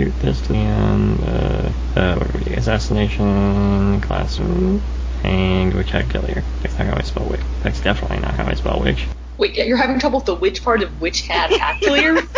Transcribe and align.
shoot 0.00 0.18
this 0.20 0.40
to 0.46 0.56
um, 0.56 1.18
uh, 1.26 1.70
uh, 1.96 2.16
what 2.16 2.32
would 2.32 2.42
it 2.42 2.48
be? 2.48 2.54
Assassination, 2.54 4.00
classroom, 4.00 4.80
and 5.24 5.74
witch 5.74 5.90
hat 5.90 6.08
killer. 6.08 6.42
That's 6.62 6.78
not 6.78 6.86
how 6.86 6.96
I 6.96 7.02
spell 7.02 7.26
witch. 7.26 7.40
That's 7.62 7.82
definitely 7.82 8.20
not 8.20 8.32
how 8.32 8.46
I 8.46 8.54
spell 8.54 8.80
witch. 8.80 9.06
Wait, 9.36 9.56
you're 9.56 9.76
having 9.76 9.98
trouble 9.98 10.20
with 10.20 10.26
the 10.26 10.34
witch 10.34 10.64
part 10.64 10.82
of 10.82 11.02
witch 11.02 11.26
hat 11.26 11.50
hat 11.50 11.82
clear? 11.82 12.22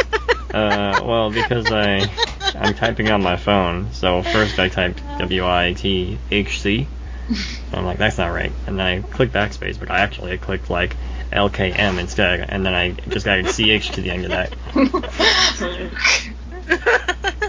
Uh, 0.53 1.01
well, 1.03 1.31
because 1.31 1.73
I 1.73 2.01
I'm 2.57 2.75
typing 2.75 3.09
on 3.09 3.23
my 3.23 3.37
phone, 3.37 3.91
so 3.95 4.23
first 4.23 4.59
I 4.59 4.69
typed 4.69 5.01
W 5.19 5.47
I 5.47 5.73
T 5.73 6.19
H 6.31 6.61
C. 6.61 6.87
I'm 7.73 7.87
like, 7.87 7.97
that's 7.97 8.19
not 8.19 8.27
right. 8.27 8.53
And 8.67 8.79
then 8.79 8.87
I 8.87 9.01
clicked 9.01 9.33
backspace, 9.33 9.81
but 9.81 9.91
I 9.91 10.01
actually 10.01 10.37
clicked 10.37 10.69
like 10.69 10.95
LKM 11.33 11.99
instead, 11.99 12.51
and 12.51 12.67
then 12.67 12.75
I 12.75 12.91
just 12.91 13.27
added 13.27 13.47
CH 13.47 13.93
to 13.93 14.03
the 14.03 14.11
end 14.11 14.27
of 14.27 14.33
that. 14.33 14.53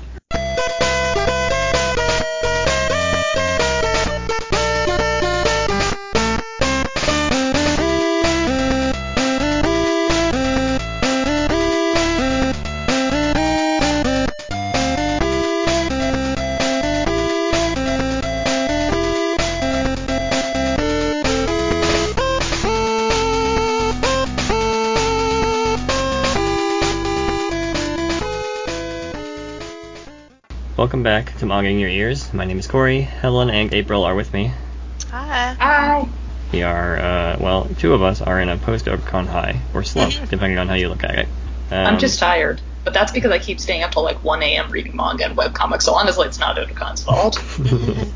Welcome 30.84 31.02
back 31.02 31.38
to 31.38 31.46
Manga 31.46 31.70
in 31.70 31.80
Your 31.80 31.90
Ears. 31.90 32.34
My 32.34 32.44
name 32.44 32.60
is 32.60 32.68
Corey. 32.68 33.00
Helen 33.00 33.50
and 33.50 33.74
April 33.74 34.04
are 34.04 34.14
with 34.14 34.34
me. 34.34 34.52
Hi. 35.12 35.54
Hi. 35.54 36.10
We 36.52 36.62
are, 36.64 36.98
uh, 36.98 37.38
well, 37.40 37.70
two 37.80 37.94
of 37.94 38.02
us 38.02 38.22
are 38.22 38.42
in 38.42 38.50
a 38.50 38.58
post 38.58 38.84
Otakon 38.88 39.28
high, 39.28 39.62
or 39.74 39.84
slump, 39.84 40.14
depending 40.30 40.60
on 40.60 40.68
how 40.68 40.74
you 40.74 40.90
look 40.90 41.06
at 41.06 41.20
it. 41.20 41.28
Um, 41.72 41.88
I'm 41.88 42.00
just 42.00 42.20
tired. 42.20 42.60
But 42.84 42.94
that's 42.94 43.14
because 43.14 43.32
I 43.32 43.40
keep 43.40 43.62
staying 43.62 43.84
up 43.84 43.92
till 43.92 44.04
like 44.04 44.22
1 44.26 44.44
a.m. 44.44 44.70
reading 44.72 44.98
manga 44.98 45.24
and 45.24 45.38
webcomics, 45.38 45.84
so 45.84 45.94
honestly, 45.94 46.28
it's 46.28 46.40
not 46.40 46.58
Otakon's 46.58 47.04
fault. 47.04 47.42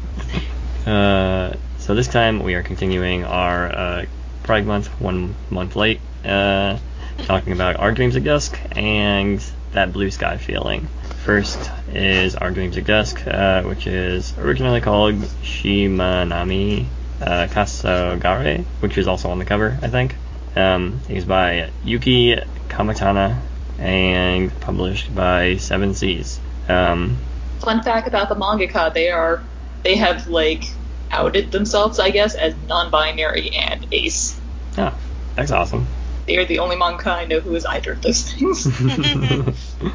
Uh, 0.86 1.54
so 1.80 1.96
this 1.96 2.08
time 2.08 2.42
we 2.44 2.54
are 2.54 2.64
continuing 2.64 3.26
our 3.26 3.70
uh, 3.70 4.06
Pride 4.44 4.66
Month, 4.66 4.88
one 5.02 5.36
month 5.50 5.76
late, 5.76 6.00
uh, 6.24 6.78
talking 7.20 7.52
about 7.52 7.78
Our 7.78 7.92
Dreams 7.92 8.16
at 8.16 8.24
Dusk 8.24 8.58
and 8.72 9.42
that 9.78 9.94
blue 9.94 10.10
sky 10.10 10.38
feeling. 10.38 10.88
First 11.24 11.70
is 11.94 12.36
Our 12.36 12.50
Dreams 12.50 12.78
at 12.78 12.86
Dusk, 12.86 13.26
uh, 13.28 13.62
which 13.62 13.86
is 13.86 14.36
originally 14.40 14.82
called 14.82 15.14
Shimanami 15.44 16.88
uh, 17.22 17.48
Tasogare, 17.48 18.66
which 18.80 18.98
is 18.98 19.08
also 19.08 19.30
on 19.30 19.38
the 19.38 19.46
cover, 19.46 19.78
I 19.84 19.88
think. 19.88 20.16
Um, 20.56 21.00
it 21.08 21.28
by 21.28 21.70
Yuki 21.84 22.36
Kamatani 22.70 23.40
and 23.78 24.60
published 24.62 25.14
by 25.14 25.58
Seven 25.58 25.94
Seas. 25.94 26.40
Um, 26.68 27.18
Fun 27.60 27.84
fact 27.84 28.08
about 28.08 28.30
the 28.30 28.36
mangaka, 28.36 28.92
they 28.92 29.12
are 29.12 29.44
they 29.84 29.96
have 29.96 30.28
like 30.28 30.64
outed 31.12 31.52
themselves, 31.52 32.00
I 32.00 32.10
guess, 32.10 32.34
as 32.34 32.56
non-binary 32.68 33.52
and 33.52 33.86
ace. 33.92 34.40
oh, 34.80 34.98
that's 35.36 35.52
awesome. 35.52 35.86
They 36.28 36.38
are 36.38 36.46
the 36.46 36.60
only 36.60 36.76
manga 36.76 37.10
I 37.10 37.26
know 37.26 37.40
who 37.40 37.56
is 37.56 37.66
either 37.66 37.94
of 37.94 38.02
those 38.02 38.32
things. 38.32 38.68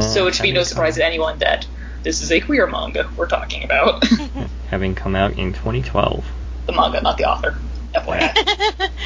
So 0.00 0.26
it 0.26 0.34
should 0.34 0.42
be 0.42 0.50
no 0.50 0.64
surprise 0.64 0.96
to 0.96 1.04
anyone 1.04 1.38
that 1.38 1.66
this 2.02 2.20
is 2.20 2.32
a 2.32 2.40
queer 2.40 2.66
manga 2.66 3.08
we're 3.16 3.28
talking 3.28 3.62
about. 3.62 4.04
having 4.68 4.94
come 4.96 5.14
out 5.14 5.38
in 5.38 5.52
2012. 5.52 6.24
the 6.66 6.72
manga, 6.72 7.00
not 7.00 7.16
the 7.16 7.24
author. 7.24 7.56
FYI. 7.94 8.90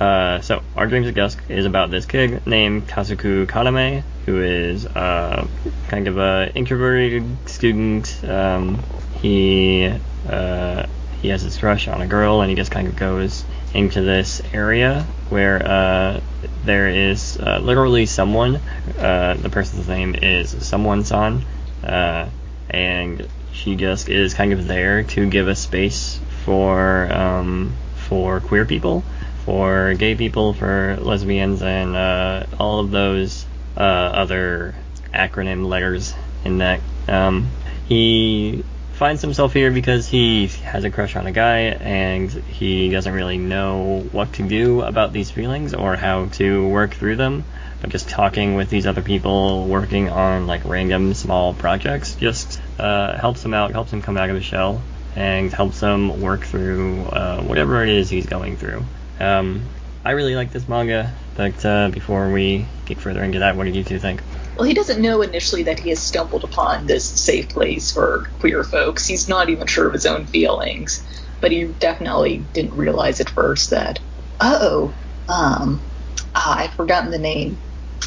Uh, 0.00 0.40
so, 0.40 0.62
Our 0.76 0.86
Dreams 0.86 1.08
of 1.08 1.16
Dusk 1.16 1.42
is 1.48 1.66
about 1.66 1.90
this 1.90 2.06
kid 2.06 2.46
named 2.46 2.86
Kazuku 2.86 3.46
Kaname, 3.46 4.04
who 4.26 4.40
is 4.40 4.86
uh, 4.86 5.44
kind 5.88 6.06
of 6.06 6.18
a 6.18 6.52
introverted 6.54 7.24
student. 7.46 8.22
Um, 8.22 8.80
he 9.20 9.92
uh, 10.28 10.86
he 11.20 11.30
has 11.30 11.42
his 11.42 11.58
crush 11.58 11.88
on 11.88 12.00
a 12.00 12.06
girl, 12.06 12.42
and 12.42 12.48
he 12.48 12.54
just 12.54 12.70
kind 12.70 12.86
of 12.86 12.94
goes 12.94 13.44
into 13.74 14.00
this 14.00 14.40
area 14.52 15.06
where 15.28 15.64
uh, 15.64 16.20
there 16.64 16.88
is 16.88 17.38
uh, 17.38 17.58
literally 17.58 18.06
someone. 18.06 18.56
Uh, 18.98 19.34
the 19.40 19.50
person's 19.50 19.88
name 19.88 20.14
is 20.14 20.50
Someone 20.66 21.04
San, 21.04 21.44
uh, 21.84 22.28
and 22.70 23.28
she 23.52 23.76
just 23.76 24.08
is 24.08 24.34
kind 24.34 24.52
of 24.52 24.66
there 24.66 25.02
to 25.02 25.28
give 25.28 25.48
a 25.48 25.54
space 25.54 26.20
for 26.44 27.12
um, 27.12 27.74
for 27.96 28.40
queer 28.40 28.64
people 28.64 29.04
for 29.48 29.94
gay 29.94 30.14
people, 30.14 30.52
for 30.52 30.98
lesbians, 31.00 31.62
and 31.62 31.96
uh, 31.96 32.44
all 32.60 32.80
of 32.80 32.90
those 32.90 33.46
uh, 33.78 33.80
other 33.80 34.74
acronym 35.14 35.64
letters 35.64 36.14
in 36.44 36.58
that. 36.58 36.80
Um, 37.08 37.48
he 37.88 38.62
finds 38.98 39.22
himself 39.22 39.52
here 39.52 39.70
because 39.70 40.08
he 40.08 40.48
has 40.48 40.82
a 40.82 40.90
crush 40.90 41.14
on 41.14 41.24
a 41.28 41.30
guy 41.30 41.58
and 41.58 42.28
he 42.32 42.88
doesn't 42.88 43.14
really 43.14 43.38
know 43.38 44.00
what 44.10 44.32
to 44.32 44.42
do 44.42 44.82
about 44.82 45.12
these 45.12 45.30
feelings 45.30 45.72
or 45.72 45.94
how 45.94 46.26
to 46.26 46.66
work 46.66 46.92
through 46.94 47.14
them. 47.14 47.44
But 47.80 47.90
just 47.90 48.08
talking 48.08 48.56
with 48.56 48.70
these 48.70 48.88
other 48.88 49.02
people, 49.02 49.66
working 49.66 50.10
on 50.10 50.48
like 50.48 50.64
random 50.64 51.14
small 51.14 51.54
projects, 51.54 52.16
just 52.16 52.60
uh, 52.76 53.16
helps 53.16 53.44
him 53.44 53.54
out, 53.54 53.70
helps 53.70 53.92
him 53.92 54.02
come 54.02 54.16
out 54.16 54.30
of 54.30 54.34
the 54.34 54.42
shell, 54.42 54.82
and 55.14 55.52
helps 55.52 55.78
him 55.78 56.20
work 56.20 56.44
through 56.44 57.04
uh, 57.04 57.40
whatever 57.42 57.84
it 57.84 57.90
is 57.90 58.10
he's 58.10 58.26
going 58.26 58.56
through. 58.56 58.82
Um, 59.20 59.62
I 60.04 60.10
really 60.10 60.34
like 60.34 60.50
this 60.50 60.68
manga, 60.68 61.14
but 61.36 61.64
uh, 61.64 61.90
before 61.90 62.32
we 62.32 62.66
get 62.86 62.98
further 62.98 63.22
into 63.22 63.38
that, 63.38 63.54
what 63.54 63.62
did 63.64 63.76
you 63.76 63.84
two 63.84 64.00
think? 64.00 64.22
Well, 64.58 64.66
he 64.68 64.74
doesn't 64.74 65.00
know 65.02 65.22
initially 65.22 65.64
that 65.64 65.78
he 65.80 65.90
has 65.90 66.04
stumbled 66.04 66.44
upon 66.44 66.86
this 66.86 67.08
safe 67.08 67.48
place 67.50 67.92
for 67.92 68.24
queer 68.40 68.64
folks. 68.64 69.06
He's 69.06 69.28
not 69.28 69.50
even 69.50 69.66
sure 69.68 69.86
of 69.88 69.94
his 69.94 70.06
own 70.06 70.26
feelings, 70.26 71.02
but 71.40 71.52
he 71.52 71.66
definitely 71.66 72.50
didn't 72.52 72.74
realize 72.74 73.20
at 73.20 73.30
first 73.30 73.70
that, 73.70 74.00
oh, 74.40 74.96
um, 75.28 75.86
ah, 76.34 76.58
I've 76.58 76.74
forgotten 76.74 77.10
the 77.12 77.18
name 77.18 77.60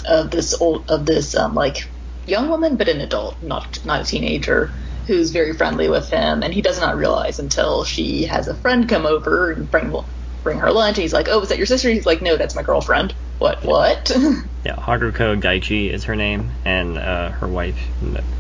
of 0.10 0.32
this 0.32 0.54
old 0.62 0.86
of 0.90 1.06
this 1.06 1.36
um 1.36 1.56
like 1.56 1.78
young 2.26 2.50
woman, 2.50 2.78
but 2.78 2.90
an 2.90 3.02
adult, 3.02 3.38
not 3.42 3.78
not 3.86 4.02
a 4.02 4.06
teenager, 4.06 4.74
who's 5.08 5.32
very 5.32 5.54
friendly 5.54 5.90
with 5.90 6.10
him, 6.10 6.44
and 6.44 6.54
he 6.54 6.62
does 6.62 6.80
not 6.80 6.98
realize 6.98 7.40
until 7.40 7.86
she 7.86 8.24
has 8.26 8.48
a 8.48 8.56
friend 8.58 8.90
come 8.90 9.06
over 9.06 9.52
and 9.52 9.72
bring 9.72 9.94
bring 10.44 10.60
her 10.60 10.72
lunch. 10.72 10.98
And 10.98 11.04
he's 11.04 11.14
like, 11.14 11.30
"Oh, 11.30 11.42
is 11.42 11.50
that 11.50 11.58
your 11.60 11.68
sister?" 11.68 11.90
He's 11.90 12.06
like, 12.06 12.22
"No, 12.22 12.38
that's 12.38 12.56
my 12.56 12.64
girlfriend." 12.64 13.16
What? 13.41 13.63
What? 13.66 14.12
Yeah, 14.63 14.75
Haruko 14.75 15.41
Daichi 15.41 15.90
is 15.90 16.03
her 16.03 16.16
name, 16.16 16.52
and 16.63 16.96
uh, 16.96 17.31
her 17.31 17.47
wife, 17.47 17.79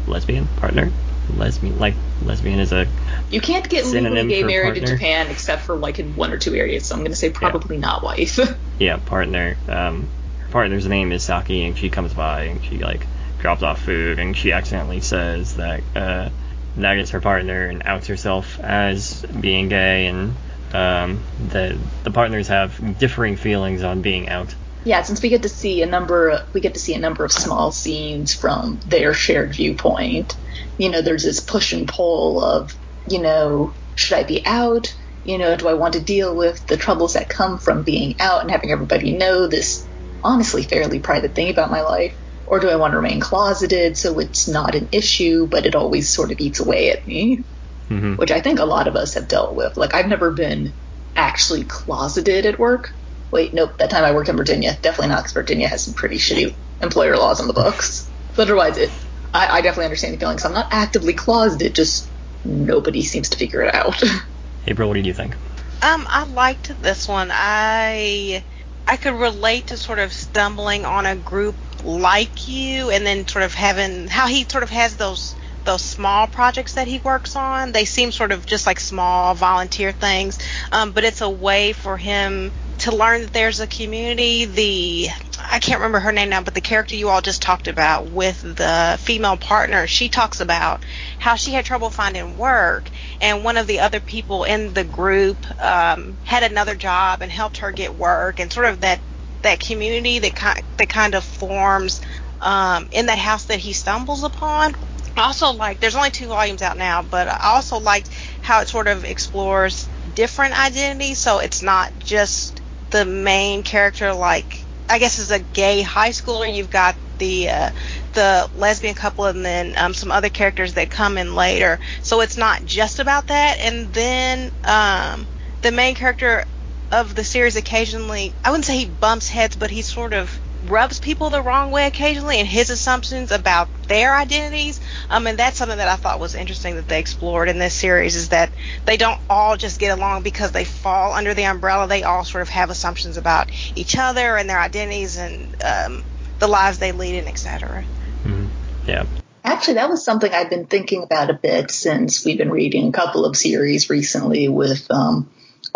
lesbian 0.05 0.45
partner, 0.57 0.91
lesbian 1.35 1.79
like 1.79 1.95
lesbian 2.21 2.59
is 2.59 2.71
a 2.71 2.87
you 3.31 3.41
can't 3.41 3.67
get 3.67 3.87
legally 3.87 4.27
gay 4.27 4.43
married 4.43 4.77
in? 4.77 4.85
Japan 4.85 5.31
except 5.31 5.63
for 5.63 5.75
like 5.75 5.97
in 5.97 6.15
one 6.15 6.31
or 6.31 6.37
two 6.37 6.53
areas. 6.53 6.85
So 6.85 6.93
I'm 6.93 7.01
going 7.01 7.09
to 7.11 7.17
say 7.17 7.31
probably 7.31 7.79
not 7.79 8.03
wife. 8.03 8.39
yeah 8.77 8.97
partner. 8.97 9.57
Um, 9.67 10.07
her 10.41 10.51
partner's 10.51 10.85
name 10.85 11.11
is 11.11 11.23
Saki, 11.23 11.65
and 11.65 11.75
she 11.75 11.89
comes 11.89 12.13
by 12.13 12.43
and 12.43 12.63
she 12.63 12.77
like 12.77 13.07
drops 13.39 13.63
off 13.63 13.81
food, 13.81 14.19
and 14.19 14.37
she 14.37 14.51
accidentally 14.51 15.01
says 15.01 15.55
that 15.55 15.81
uh, 15.95 16.29
that 16.77 16.99
is 16.99 17.09
her 17.09 17.21
partner 17.21 17.65
and 17.65 17.81
outs 17.85 18.05
herself 18.05 18.59
as 18.59 19.25
being 19.25 19.69
gay, 19.69 20.05
and 20.05 20.35
um, 20.71 21.23
the 21.49 21.79
the 22.03 22.11
partners 22.11 22.49
have 22.49 22.99
differing 22.99 23.37
feelings 23.37 23.81
on 23.81 24.03
being 24.03 24.29
out. 24.29 24.53
Yeah, 24.83 25.01
since 25.03 25.21
we 25.21 25.29
get 25.29 25.43
to 25.43 25.49
see 25.49 25.81
a 25.81 25.85
number, 25.85 26.39
we 26.53 26.61
get 26.61 26.73
to 26.73 26.79
see 26.79 26.93
a 26.93 26.99
number 26.99 27.23
of 27.23 27.31
small 27.31 27.71
scenes 27.71 28.33
from 28.33 28.79
their 28.85 29.13
shared 29.13 29.55
viewpoint. 29.55 30.33
You 30.77 30.89
know, 30.89 31.01
there's 31.01 31.23
this 31.23 31.39
push 31.39 31.73
and 31.73 31.87
pull 31.87 32.43
of, 32.43 32.71
you 33.05 33.21
know, 33.21 33.75
should 33.95 34.17
I 34.17 34.23
be 34.23 34.45
out? 34.45 34.87
You 35.23 35.37
know, 35.37 35.55
do 35.55 35.67
I 35.67 35.75
want 35.75 35.93
to 35.93 36.03
deal 36.03 36.35
with 36.35 36.65
the 36.65 36.77
troubles 36.77 37.13
that 37.13 37.29
come 37.29 37.59
from 37.59 37.83
being 37.83 38.15
out 38.19 38.41
and 38.41 38.49
having 38.49 38.71
everybody 38.71 39.15
know 39.15 39.47
this 39.47 39.87
honestly 40.23 40.63
fairly 40.63 40.99
private 40.99 41.35
thing 41.35 41.49
about 41.49 41.71
my 41.71 41.81
life? 41.81 42.17
Or 42.45 42.59
do 42.59 42.69
I 42.69 42.75
want 42.75 42.91
to 42.91 42.97
remain 42.97 43.19
closeted 43.19 43.97
so 43.97 44.19
it's 44.19 44.47
not 44.47 44.75
an 44.75 44.89
issue, 44.91 45.47
but 45.47 45.65
it 45.65 45.75
always 45.75 46.13
sort 46.13 46.31
of 46.31 46.39
eats 46.39 46.59
away 46.59 46.91
at 46.91 47.05
me? 47.05 47.45
hmm 47.89 48.15
which 48.15 48.31
I 48.31 48.41
think 48.41 48.59
a 48.59 48.65
lot 48.65 48.87
of 48.87 48.95
us 48.95 49.13
have 49.15 49.27
dealt 49.27 49.55
with. 49.55 49.77
Like 49.77 49.93
I've 49.93 50.07
never 50.07 50.31
been 50.31 50.73
actually 51.15 51.65
closeted 51.65 52.45
at 52.45 52.59
work. 52.59 52.89
Wait, 53.31 53.53
nope. 53.53 53.77
That 53.77 53.89
time 53.89 54.03
I 54.03 54.11
worked 54.11 54.29
in 54.29 54.37
Virginia. 54.37 54.77
Definitely 54.81 55.09
not, 55.09 55.19
because 55.19 55.33
Virginia 55.33 55.67
has 55.67 55.83
some 55.83 55.93
pretty 55.93 56.17
shitty 56.17 56.53
employer 56.81 57.15
laws 57.15 57.39
on 57.39 57.47
the 57.47 57.53
books. 57.53 58.09
But 58.35 58.43
otherwise, 58.43 58.77
it 58.77 58.91
I, 59.33 59.47
I 59.47 59.61
definitely 59.61 59.85
understand 59.85 60.13
the 60.13 60.19
feelings. 60.19 60.45
I'm 60.45 60.53
not 60.53 60.67
actively 60.71 61.13
closeted. 61.13 61.75
Just 61.75 62.09
nobody 62.43 63.03
seems 63.03 63.29
to 63.29 63.37
figure 63.37 63.61
it 63.61 63.73
out. 63.73 64.01
April, 64.67 64.87
what 64.87 64.95
did 64.95 65.05
you 65.05 65.13
think? 65.13 65.33
Um, 65.81 66.05
I 66.09 66.25
liked 66.25 66.81
this 66.81 67.07
one. 67.07 67.29
I 67.31 68.43
I 68.87 68.97
could 68.97 69.13
relate 69.13 69.67
to 69.67 69.77
sort 69.77 69.99
of 69.99 70.11
stumbling 70.11 70.85
on 70.85 71.05
a 71.05 71.15
group 71.15 71.55
like 71.83 72.47
you, 72.47 72.89
and 72.91 73.05
then 73.05 73.27
sort 73.27 73.43
of 73.43 73.53
having 73.53 74.07
how 74.07 74.27
he 74.27 74.43
sort 74.43 74.63
of 74.63 74.69
has 74.69 74.97
those 74.97 75.35
those 75.63 75.81
small 75.81 76.27
projects 76.27 76.73
that 76.73 76.87
he 76.87 76.99
works 76.99 77.35
on. 77.35 77.71
They 77.71 77.85
seem 77.85 78.11
sort 78.11 78.31
of 78.31 78.45
just 78.45 78.67
like 78.67 78.79
small 78.79 79.33
volunteer 79.33 79.91
things, 79.91 80.39
um, 80.71 80.91
but 80.91 81.03
it's 81.03 81.21
a 81.21 81.29
way 81.29 81.73
for 81.73 81.97
him 81.97 82.51
to 82.81 82.95
learn 82.95 83.21
that 83.21 83.33
there's 83.33 83.59
a 83.59 83.67
community. 83.67 84.45
The 84.45 85.07
I 85.51 85.59
can't 85.59 85.79
remember 85.79 85.99
her 85.99 86.11
name 86.11 86.29
now, 86.29 86.41
but 86.41 86.55
the 86.55 86.61
character 86.61 86.95
you 86.95 87.09
all 87.09 87.21
just 87.21 87.41
talked 87.41 87.67
about 87.67 88.09
with 88.09 88.41
the 88.41 88.97
female 88.99 89.37
partner, 89.37 89.85
she 89.85 90.09
talks 90.09 90.39
about 90.39 90.83
how 91.19 91.35
she 91.35 91.51
had 91.51 91.63
trouble 91.65 91.91
finding 91.91 92.37
work, 92.37 92.89
and 93.19 93.43
one 93.43 93.57
of 93.57 93.67
the 93.67 93.81
other 93.81 93.99
people 93.99 94.45
in 94.45 94.73
the 94.73 94.83
group 94.83 95.37
um, 95.61 96.17
had 96.23 96.43
another 96.43 96.73
job 96.75 97.21
and 97.21 97.31
helped 97.31 97.57
her 97.57 97.71
get 97.71 97.95
work, 97.95 98.39
and 98.39 98.51
sort 98.51 98.65
of 98.65 98.81
that 98.81 98.99
that 99.43 99.59
community 99.59 100.19
that 100.19 100.35
kind 100.35 100.63
that 100.77 100.89
kind 100.89 101.13
of 101.13 101.23
forms 101.23 102.01
um, 102.41 102.87
in 102.91 103.05
that 103.07 103.19
house 103.19 103.45
that 103.45 103.59
he 103.59 103.73
stumbles 103.73 104.23
upon. 104.23 104.75
Also 105.17 105.51
like 105.51 105.79
there's 105.79 105.95
only 105.95 106.09
two 106.09 106.27
volumes 106.27 106.63
out 106.63 106.77
now, 106.77 107.03
but 107.03 107.27
I 107.27 107.37
also 107.43 107.79
liked 107.79 108.09
how 108.41 108.61
it 108.61 108.69
sort 108.69 108.87
of 108.87 109.05
explores 109.05 109.87
different 110.15 110.59
identities. 110.59 111.19
So 111.19 111.39
it's 111.39 111.61
not 111.61 111.91
just 111.99 112.60
the 112.91 113.05
main 113.05 113.63
character 113.63 114.13
like 114.13 114.65
I 114.89 114.99
guess 114.99 115.19
as 115.19 115.31
a 115.31 115.39
gay 115.39 115.81
high 115.81 116.09
schooler. 116.09 116.53
You've 116.53 116.69
got 116.69 116.97
the 117.17 117.49
uh, 117.49 117.69
the 118.13 118.49
lesbian 118.53 118.93
couple 118.95 119.25
and 119.25 119.45
then 119.45 119.73
um, 119.77 119.93
some 119.93 120.11
other 120.11 120.29
characters 120.29 120.73
that 120.73 120.89
come 120.89 121.17
in 121.17 121.33
later. 121.35 121.79
So 122.01 122.21
it's 122.21 122.37
not 122.37 122.65
just 122.65 122.99
about 122.99 123.27
that. 123.27 123.57
And 123.61 123.93
then 123.93 124.51
um, 124.65 125.27
the 125.61 125.71
main 125.71 125.95
character 125.95 126.43
of 126.91 127.15
the 127.15 127.23
series 127.23 127.55
occasionally, 127.55 128.33
I 128.43 128.49
wouldn't 128.49 128.65
say 128.65 128.77
he 128.77 128.89
bumps 128.89 129.29
heads, 129.29 129.55
but 129.55 129.71
he 129.71 129.81
sort 129.81 130.13
of 130.13 130.41
rubs 130.67 130.99
people 130.99 131.29
the 131.29 131.41
wrong 131.41 131.71
way 131.71 131.87
occasionally 131.87 132.37
and 132.37 132.47
his 132.47 132.69
assumptions 132.69 133.31
about 133.31 133.69
their 133.87 134.15
identities. 134.15 134.79
Um, 135.09 135.27
and 135.27 135.37
that's 135.37 135.57
something 135.57 135.77
that 135.77 135.87
I 135.87 135.95
thought 135.95 136.19
was 136.19 136.35
interesting 136.35 136.75
that 136.75 136.87
they 136.87 136.99
explored 136.99 137.49
in 137.49 137.59
this 137.59 137.73
series 137.73 138.15
is 138.15 138.29
that 138.29 138.51
they 138.85 138.97
don't 138.97 139.19
all 139.29 139.57
just 139.57 139.79
get 139.79 139.97
along 139.97 140.23
because 140.23 140.51
they 140.51 140.65
fall 140.65 141.13
under 141.13 141.33
the 141.33 141.45
umbrella. 141.45 141.87
They 141.87 142.03
all 142.03 142.23
sort 142.23 142.41
of 142.43 142.49
have 142.49 142.69
assumptions 142.69 143.17
about 143.17 143.51
each 143.75 143.97
other 143.97 144.37
and 144.37 144.49
their 144.49 144.59
identities 144.59 145.17
and 145.17 145.55
um, 145.63 146.03
the 146.39 146.47
lives 146.47 146.79
they 146.79 146.91
lead 146.91 147.15
and 147.15 147.27
etc. 147.27 147.83
Mm-hmm. 148.23 148.47
Yeah. 148.87 149.05
Actually, 149.43 149.75
that 149.75 149.89
was 149.89 150.05
something 150.05 150.31
I've 150.31 150.51
been 150.51 150.67
thinking 150.67 151.03
about 151.03 151.31
a 151.31 151.33
bit 151.33 151.71
since 151.71 152.23
we've 152.23 152.37
been 152.37 152.51
reading 152.51 152.89
a 152.89 152.91
couple 152.91 153.25
of 153.25 153.35
series 153.35 153.89
recently 153.89 154.47
with 154.47 154.89
um, 154.91 155.29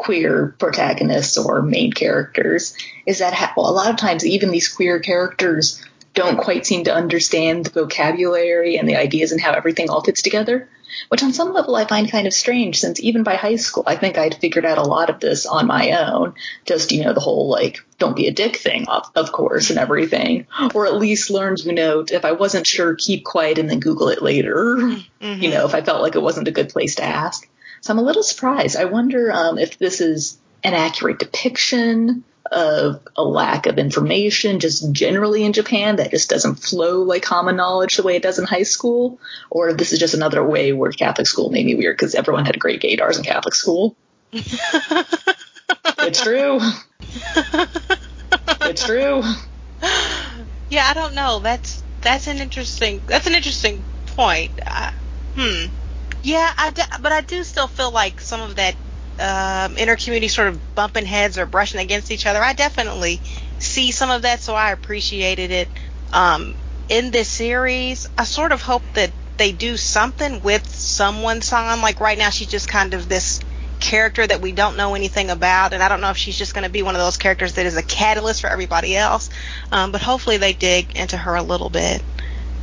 queer 0.06 0.56
protagonists 0.60 1.36
or 1.38 1.64
main 1.64 1.92
characters 1.92 2.78
is 3.08 3.20
that 3.20 3.54
well, 3.58 3.70
a 3.70 3.72
lot 3.72 3.90
of 3.90 3.98
times 3.98 4.26
even 4.26 4.52
these 4.52 4.68
queer 4.68 5.00
characters 5.00 5.84
don't 6.14 6.38
quite 6.38 6.66
seem 6.66 6.84
to 6.86 6.94
understand 6.94 7.66
the 7.66 7.72
vocabulary 7.72 8.78
and 8.78 8.88
the 8.88 8.96
ideas 8.96 9.32
and 9.32 9.42
how 9.42 9.52
everything 9.52 9.90
all 9.90 10.04
fits 10.04 10.22
together, 10.22 10.70
which 11.10 11.24
on 11.24 11.34
some 11.34 11.54
level 11.54 11.76
I 11.76 11.86
find 11.86 12.10
kind 12.10 12.28
of 12.28 12.34
strange 12.34 12.80
since 12.80 13.02
even 13.02 13.24
by 13.24 13.36
high 13.36 13.58
school 13.58 13.84
I 13.86 13.96
think 13.96 14.18
I'd 14.18 14.36
figured 14.36 14.64
out 14.64 14.78
a 14.78 14.84
lot 14.84 15.10
of 15.10 15.20
this 15.20 15.48
on 15.48 15.66
my 15.66 15.92
own. 15.92 16.36
Just, 16.66 16.92
you 16.92 17.04
know, 17.04 17.14
the 17.14 17.20
whole 17.20 17.50
like, 17.50 17.80
don't 17.98 18.16
be 18.16 18.28
a 18.28 18.32
dick 18.32 18.56
thing, 18.58 18.88
of, 18.88 19.10
of 19.16 19.32
course, 19.32 19.72
and 19.72 19.80
everything. 19.80 20.46
Or 20.74 20.86
at 20.86 20.96
least 20.96 21.32
learned, 21.32 21.66
you 21.66 21.74
know, 21.74 22.06
if 22.10 22.24
I 22.24 22.32
wasn't 22.34 22.68
sure, 22.68 22.96
keep 22.96 23.26
quiet 23.26 23.58
and 23.58 23.70
then 23.70 23.80
Google 23.80 24.10
it 24.10 24.22
later. 24.22 24.78
Mm-hmm. 24.78 25.42
You 25.42 25.50
know, 25.50 25.66
if 25.66 25.74
I 25.74 25.82
felt 25.82 26.02
like 26.02 26.16
it 26.16 26.22
wasn't 26.22 26.48
a 26.48 26.52
good 26.52 26.70
place 26.70 26.96
to 26.96 27.04
ask. 27.04 27.50
So 27.86 27.94
I'm 27.94 28.00
a 28.00 28.02
little 28.02 28.24
surprised. 28.24 28.76
I 28.78 28.86
wonder 28.86 29.32
um, 29.32 29.60
if 29.60 29.78
this 29.78 30.02
is 30.02 30.40
an 30.64 30.74
accurate 30.74 31.20
depiction 31.20 32.24
of 32.52 33.00
a 33.16 33.24
lack 33.24 33.68
of 33.68 33.78
information 33.78 34.60
just 34.60 34.92
generally 34.92 35.44
in 35.44 35.54
Japan 35.54 35.98
that 35.98 36.10
just 36.10 36.28
doesn't 36.28 36.56
flow 36.56 37.04
like 37.04 37.22
common 37.22 37.58
knowledge 37.58 37.96
the 37.96 38.02
way 38.02 38.16
it 38.16 38.24
does 38.24 38.40
in 38.40 38.46
high 38.46 38.64
school, 38.64 39.20
or 39.52 39.70
if 39.70 39.78
this 39.78 39.94
is 39.94 40.00
just 40.00 40.16
another 40.16 40.44
way 40.44 40.74
where 40.74 40.92
Catholic 40.92 41.28
school 41.28 41.52
made 41.52 41.68
me 41.68 41.76
weird 41.76 41.96
because 41.96 42.16
everyone 42.16 42.46
had 42.46 42.60
great 42.60 42.82
gaydars 42.82 43.20
in 43.20 43.24
Catholic 43.24 43.54
school. 43.54 43.96
it's 44.34 46.24
true. 46.24 46.60
it's 48.62 48.84
true. 48.84 49.22
Yeah, 50.72 50.88
I 50.88 50.94
don't 50.96 51.14
know. 51.14 51.38
That's 51.38 51.84
that's 52.02 52.26
an 52.26 52.40
interesting 52.40 53.02
that's 53.06 53.28
an 53.28 53.36
interesting 53.36 53.84
point. 54.08 54.60
Uh, 54.66 54.90
hmm. 55.36 55.66
Yeah, 56.26 56.52
I 56.58 56.72
d- 56.72 56.82
but 57.02 57.12
I 57.12 57.22
do 57.22 57.44
still 57.44 57.68
feel 57.68 57.92
like 57.92 58.20
some 58.20 58.42
of 58.42 58.56
that 58.56 58.76
um, 59.20 59.78
inner 59.78 59.96
community 59.96 60.28
sort 60.28 60.48
of 60.48 60.74
bumping 60.74 61.06
heads 61.06 61.38
or 61.38 61.46
brushing 61.46 61.80
against 61.80 62.10
each 62.10 62.26
other. 62.26 62.42
I 62.42 62.54
definitely 62.54 63.22
see 63.60 63.92
some 63.92 64.10
of 64.10 64.24
that, 64.24 64.42
so 64.42 64.56
I 64.56 64.72
appreciated 64.72 65.52
it. 65.52 65.70
Um, 66.12 66.56
in 66.90 67.12
this 67.12 67.30
series, 67.30 68.08
I 68.18 68.24
sort 68.24 68.52
of 68.54 68.62
hope 68.64 68.84
that 68.94 69.14
they 69.38 69.52
do 69.52 69.78
something 69.78 70.42
with 70.42 70.68
someone 70.68 71.42
San. 71.44 71.82
Like 71.82 72.00
right 72.00 72.18
now, 72.18 72.32
she's 72.32 72.48
just 72.50 72.68
kind 72.68 72.96
of 72.96 73.08
this 73.08 73.40
character 73.80 74.26
that 74.26 74.42
we 74.42 74.52
don't 74.52 74.78
know 74.78 74.96
anything 74.96 75.30
about, 75.30 75.74
and 75.74 75.84
I 75.84 75.90
don't 75.90 76.02
know 76.02 76.10
if 76.10 76.18
she's 76.18 76.38
just 76.38 76.56
going 76.56 76.64
to 76.64 76.72
be 76.72 76.82
one 76.82 76.96
of 76.96 77.02
those 77.02 77.18
characters 77.18 77.54
that 77.54 77.68
is 77.68 77.78
a 77.78 77.84
catalyst 77.84 78.42
for 78.42 78.50
everybody 78.50 78.96
else. 78.96 79.30
Um, 79.72 79.92
but 79.92 80.02
hopefully, 80.02 80.38
they 80.38 80.54
dig 80.54 80.92
into 80.96 81.18
her 81.18 81.36
a 81.36 81.44
little 81.44 81.70
bit. 81.70 82.04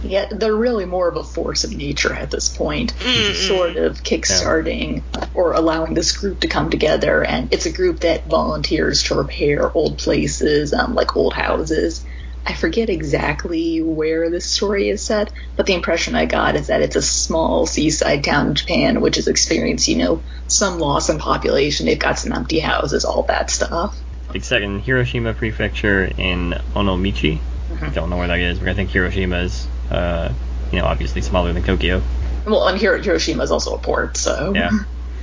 Yeah, 0.03 0.27
they're 0.31 0.55
really 0.55 0.85
more 0.85 1.09
of 1.09 1.17
a 1.17 1.25
force 1.25 1.65
of 1.65 1.75
nature 1.75 2.13
at 2.13 2.31
this 2.31 2.49
point, 2.49 2.95
mm-hmm. 2.95 3.35
sort 3.35 3.77
of 3.77 4.03
kickstarting 4.03 5.03
yeah. 5.15 5.29
or 5.35 5.53
allowing 5.53 5.95
this 5.95 6.17
group 6.17 6.41
to 6.41 6.49
come 6.49 6.71
together. 6.71 7.25
And 7.25 7.53
it's 7.53 7.67
a 7.67 7.73
group 7.73 8.01
that 8.01 8.27
volunteers 8.27 9.05
to 9.05 9.15
repair 9.15 9.71
old 9.73 9.99
places, 9.99 10.73
um, 10.73 10.95
like 10.95 11.17
old 11.17 11.35
houses. 11.35 12.05
I 12.45 12.55
forget 12.55 12.91
exactly 12.91 13.81
where 13.81 14.29
this 14.29 14.47
story 14.47 14.89
is 14.89 15.01
set, 15.01 15.33
but 15.55 15.67
the 15.67 15.75
impression 15.75 16.17
I 16.17 16.27
got 16.27 16.57
is 16.57 16.67
that 16.67 16.83
it's 16.83 16.97
a 16.97 17.03
small 17.03 17.67
seaside 17.67 18.25
town 18.25 18.49
in 18.49 18.55
Japan 18.55 19.01
which 19.01 19.17
has 19.17 19.29
experienced, 19.29 19.87
you 19.87 19.97
know, 19.97 20.23
some 20.49 20.81
loss 20.81 21.09
in 21.09 21.19
population. 21.19 21.87
They've 21.87 21.99
got 21.99 22.19
some 22.19 22.33
empty 22.33 22.59
houses, 22.59 23.05
all 23.05 23.23
that 23.25 23.51
stuff. 23.51 23.97
It's 24.35 24.49
set 24.49 24.63
in 24.63 24.81
Hiroshima 24.81 25.35
Prefecture 25.35 26.05
in 26.05 26.55
Onomichi. 26.75 27.39
Mm-hmm. 27.39 27.85
I 27.85 27.89
don't 27.91 28.11
know 28.11 28.17
where 28.17 28.29
that 28.29 28.41
is, 28.41 28.59
but 28.59 28.69
I 28.69 28.75
think 28.75 28.91
Hiroshima 28.91 29.39
is 29.43 29.69
uh, 29.93 30.33
you 30.73 30.79
know, 30.79 30.87
obviously 30.87 31.21
smaller 31.21 31.53
than 31.53 31.62
Tokyo. 31.62 32.03
Well, 32.47 32.67
and 32.67 32.79
here 32.79 32.99
Hiroshima 32.99 33.43
is 33.43 33.50
also 33.50 33.75
a 33.75 33.79
port, 33.79 34.17
so. 34.17 34.53
Yeah. 34.55 34.71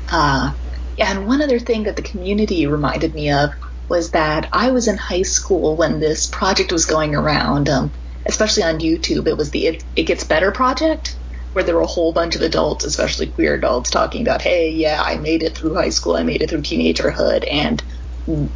Uh, 0.10 0.54
yeah, 0.98 1.12
and 1.12 1.28
one 1.28 1.42
other 1.42 1.60
thing 1.60 1.84
that 1.84 1.96
the 1.96 2.02
community 2.02 2.68
reminded 2.68 3.14
me 3.14 3.32
of 3.32 3.52
was 3.88 4.12
that 4.12 4.50
I 4.54 4.72
was 4.72 4.88
in 4.88 4.98
high 4.98 5.24
school 5.24 5.76
when 5.76 6.00
this 6.00 6.28
project 6.28 6.72
was 6.72 6.86
going 6.86 7.16
around, 7.16 7.68
um, 7.70 7.92
especially 8.26 8.64
on 8.64 8.80
YouTube. 8.80 9.28
It 9.28 9.38
was 9.38 9.52
the 9.52 9.68
it, 9.68 9.84
it 9.96 10.04
Gets 10.04 10.24
Better 10.24 10.52
project, 10.52 11.16
where 11.54 11.64
there 11.64 11.76
were 11.76 11.82
a 11.82 11.88
whole 11.88 12.14
bunch 12.14 12.36
of 12.36 12.42
adults, 12.42 12.86
especially 12.86 13.28
queer 13.28 13.56
adults, 13.56 13.90
talking 13.90 14.22
about, 14.22 14.42
hey, 14.42 14.70
yeah, 14.72 15.02
I 15.02 15.18
made 15.18 15.44
it 15.44 15.58
through 15.58 15.74
high 15.74 15.90
school, 15.90 16.16
I 16.16 16.24
made 16.24 16.42
it 16.42 16.50
through 16.50 16.62
teenagerhood, 16.62 17.48
and 17.52 17.84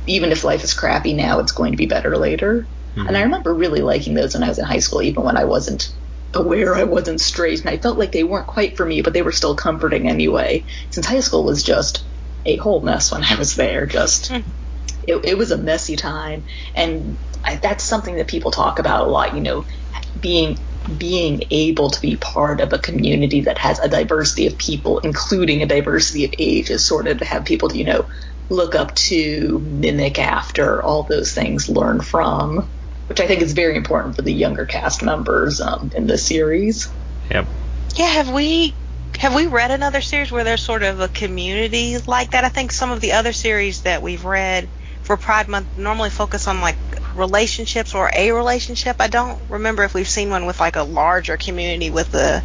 even 0.05 0.31
if 0.31 0.43
life 0.43 0.63
is 0.63 0.73
crappy 0.73 1.13
now, 1.13 1.39
it's 1.39 1.51
going 1.51 1.71
to 1.71 1.77
be 1.77 1.87
better 1.87 2.15
later. 2.17 2.67
Mm-hmm. 2.95 3.07
And 3.07 3.17
I 3.17 3.23
remember 3.23 3.53
really 3.53 3.81
liking 3.81 4.13
those 4.13 4.35
when 4.35 4.43
I 4.43 4.49
was 4.49 4.59
in 4.59 4.65
high 4.65 4.79
school, 4.79 5.01
even 5.01 5.23
when 5.23 5.37
I 5.37 5.45
wasn't 5.45 5.91
aware 6.33 6.75
I 6.75 6.83
wasn't 6.83 7.21
straight, 7.21 7.59
and 7.61 7.69
I 7.69 7.77
felt 7.77 7.97
like 7.97 8.11
they 8.11 8.23
weren't 8.23 8.47
quite 8.47 8.77
for 8.77 8.85
me, 8.85 9.01
but 9.01 9.13
they 9.13 9.21
were 9.21 9.31
still 9.31 9.55
comforting 9.55 10.09
anyway. 10.09 10.63
Since 10.89 11.05
high 11.05 11.19
school 11.19 11.43
was 11.43 11.63
just 11.63 12.03
a 12.45 12.57
whole 12.57 12.81
mess 12.81 13.11
when 13.11 13.23
I 13.23 13.35
was 13.35 13.55
there, 13.55 13.85
just 13.85 14.27
hmm. 14.27 14.41
it, 15.07 15.25
it 15.25 15.37
was 15.37 15.51
a 15.51 15.57
messy 15.57 15.95
time, 15.95 16.43
and 16.75 17.17
I, 17.43 17.55
that's 17.55 17.83
something 17.83 18.15
that 18.15 18.27
people 18.27 18.51
talk 18.51 18.79
about 18.79 19.07
a 19.07 19.09
lot. 19.09 19.35
You 19.35 19.41
know, 19.41 19.65
being 20.19 20.57
being 20.97 21.43
able 21.49 21.89
to 21.89 22.01
be 22.01 22.17
part 22.17 22.59
of 22.59 22.73
a 22.73 22.79
community 22.79 23.41
that 23.41 23.57
has 23.57 23.79
a 23.79 23.87
diversity 23.87 24.47
of 24.47 24.57
people, 24.57 24.99
including 24.99 25.61
a 25.61 25.65
diversity 25.65 26.25
of 26.25 26.33
ages, 26.37 26.85
sort 26.85 27.07
of 27.07 27.19
to 27.19 27.25
have 27.25 27.45
people 27.45 27.69
to 27.69 27.77
you 27.77 27.85
know 27.85 28.05
look 28.49 28.75
up 28.75 28.93
to, 28.95 29.59
mimic 29.59 30.19
after, 30.19 30.83
all 30.83 31.03
those 31.03 31.33
things, 31.33 31.69
learn 31.69 32.01
from 32.01 32.69
which 33.07 33.19
I 33.19 33.27
think 33.27 33.41
is 33.41 33.53
very 33.53 33.75
important 33.75 34.15
for 34.15 34.21
the 34.21 34.33
younger 34.33 34.65
cast 34.65 35.03
members 35.03 35.61
um, 35.61 35.91
in 35.95 36.07
this 36.07 36.25
series. 36.25 36.89
Yep. 37.29 37.47
Yeah, 37.95 38.07
have 38.07 38.31
we 38.31 38.73
have 39.19 39.35
we 39.35 39.47
read 39.47 39.71
another 39.71 40.01
series 40.01 40.31
where 40.31 40.43
there's 40.43 40.61
sort 40.61 40.83
of 40.83 40.99
a 40.99 41.07
community 41.07 41.97
like 41.99 42.31
that? 42.31 42.43
I 42.43 42.49
think 42.49 42.71
some 42.71 42.91
of 42.91 43.01
the 43.01 43.13
other 43.13 43.33
series 43.33 43.81
that 43.81 44.01
we've 44.01 44.25
read 44.25 44.67
for 45.03 45.17
Pride 45.17 45.47
Month 45.47 45.77
normally 45.77 46.09
focus 46.09 46.47
on 46.47 46.61
like 46.61 46.77
relationships 47.15 47.93
or 47.93 48.09
a 48.13 48.31
relationship. 48.31 48.97
I 48.99 49.07
don't 49.07 49.39
remember 49.49 49.83
if 49.83 49.93
we've 49.93 50.07
seen 50.07 50.29
one 50.29 50.45
with 50.45 50.59
like 50.59 50.75
a 50.75 50.83
larger 50.83 51.37
community 51.37 51.89
with 51.89 52.13
a 52.15 52.43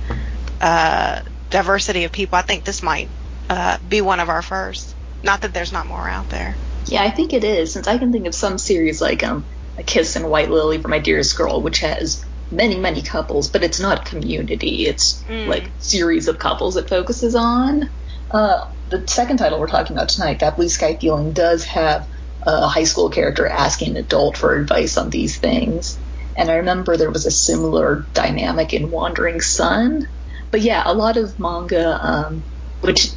uh, 0.61 1.23
diversity 1.51 2.05
of 2.05 2.13
people. 2.13 2.37
I 2.37 2.43
think 2.43 2.65
this 2.65 2.83
might 2.83 3.09
uh, 3.49 3.79
be 3.89 4.01
one 4.01 4.21
of 4.21 4.29
our 4.29 4.43
first. 4.43 4.95
Not 5.23 5.43
that 5.43 5.55
there's 5.55 5.73
not 5.73 5.87
more 5.87 6.09
out 6.09 6.29
there. 6.29 6.57
Yeah, 6.87 7.03
I 7.03 7.11
think 7.11 7.33
it 7.33 7.45
is. 7.45 7.73
Since 7.73 7.89
I 7.89 7.99
can 7.99 8.13
think 8.13 8.27
of 8.27 8.35
some 8.35 8.59
series 8.59 9.01
like 9.01 9.25
um, 9.25 9.45
a 9.79 9.83
Kiss 9.83 10.17
and 10.17 10.29
White 10.29 10.51
Lily 10.51 10.83
for 10.83 10.89
My 10.89 10.99
Dearest 10.99 11.37
Girl, 11.37 11.63
which 11.63 11.79
has 11.79 12.25
many, 12.51 12.77
many 12.77 13.01
couples, 13.03 13.49
but 13.49 13.63
it's 13.63 13.81
not 13.81 14.05
community. 14.05 14.87
It's 14.87 15.23
mm. 15.25 15.47
like 15.47 15.71
series 15.79 16.29
of 16.29 16.39
couples 16.39 16.77
it 16.77 16.89
focuses 16.89 17.35
on. 17.35 17.89
Uh, 18.31 18.69
the 18.91 19.07
second 19.07 19.37
title 19.39 19.61
we're 19.61 19.69
talking 19.69 19.97
about 19.97 20.09
tonight, 20.09 20.41
That 20.41 20.57
Blue 20.57 20.69
Sky 20.69 20.97
Feeling, 20.97 21.33
does 21.33 21.65
have 21.65 22.07
a 22.43 22.67
high 22.67 22.85
school 22.85 23.11
character 23.11 23.47
asking 23.47 23.91
an 23.91 23.97
adult 23.99 24.37
for 24.37 24.57
advice 24.57 24.97
on 24.97 25.11
these 25.11 25.37
things. 25.37 25.99
And 26.37 26.51
I 26.51 26.57
remember 26.57 26.97
there 26.97 27.11
was 27.11 27.27
a 27.27 27.31
similar 27.31 28.07
dynamic 28.15 28.73
in 28.73 28.91
Wandering 28.91 29.41
Son. 29.41 30.09
But 30.51 30.63
yeah, 30.63 30.83
a 30.87 30.95
lot 30.95 31.17
of 31.17 31.39
manga, 31.39 31.99
um, 32.01 32.43
which 32.81 33.11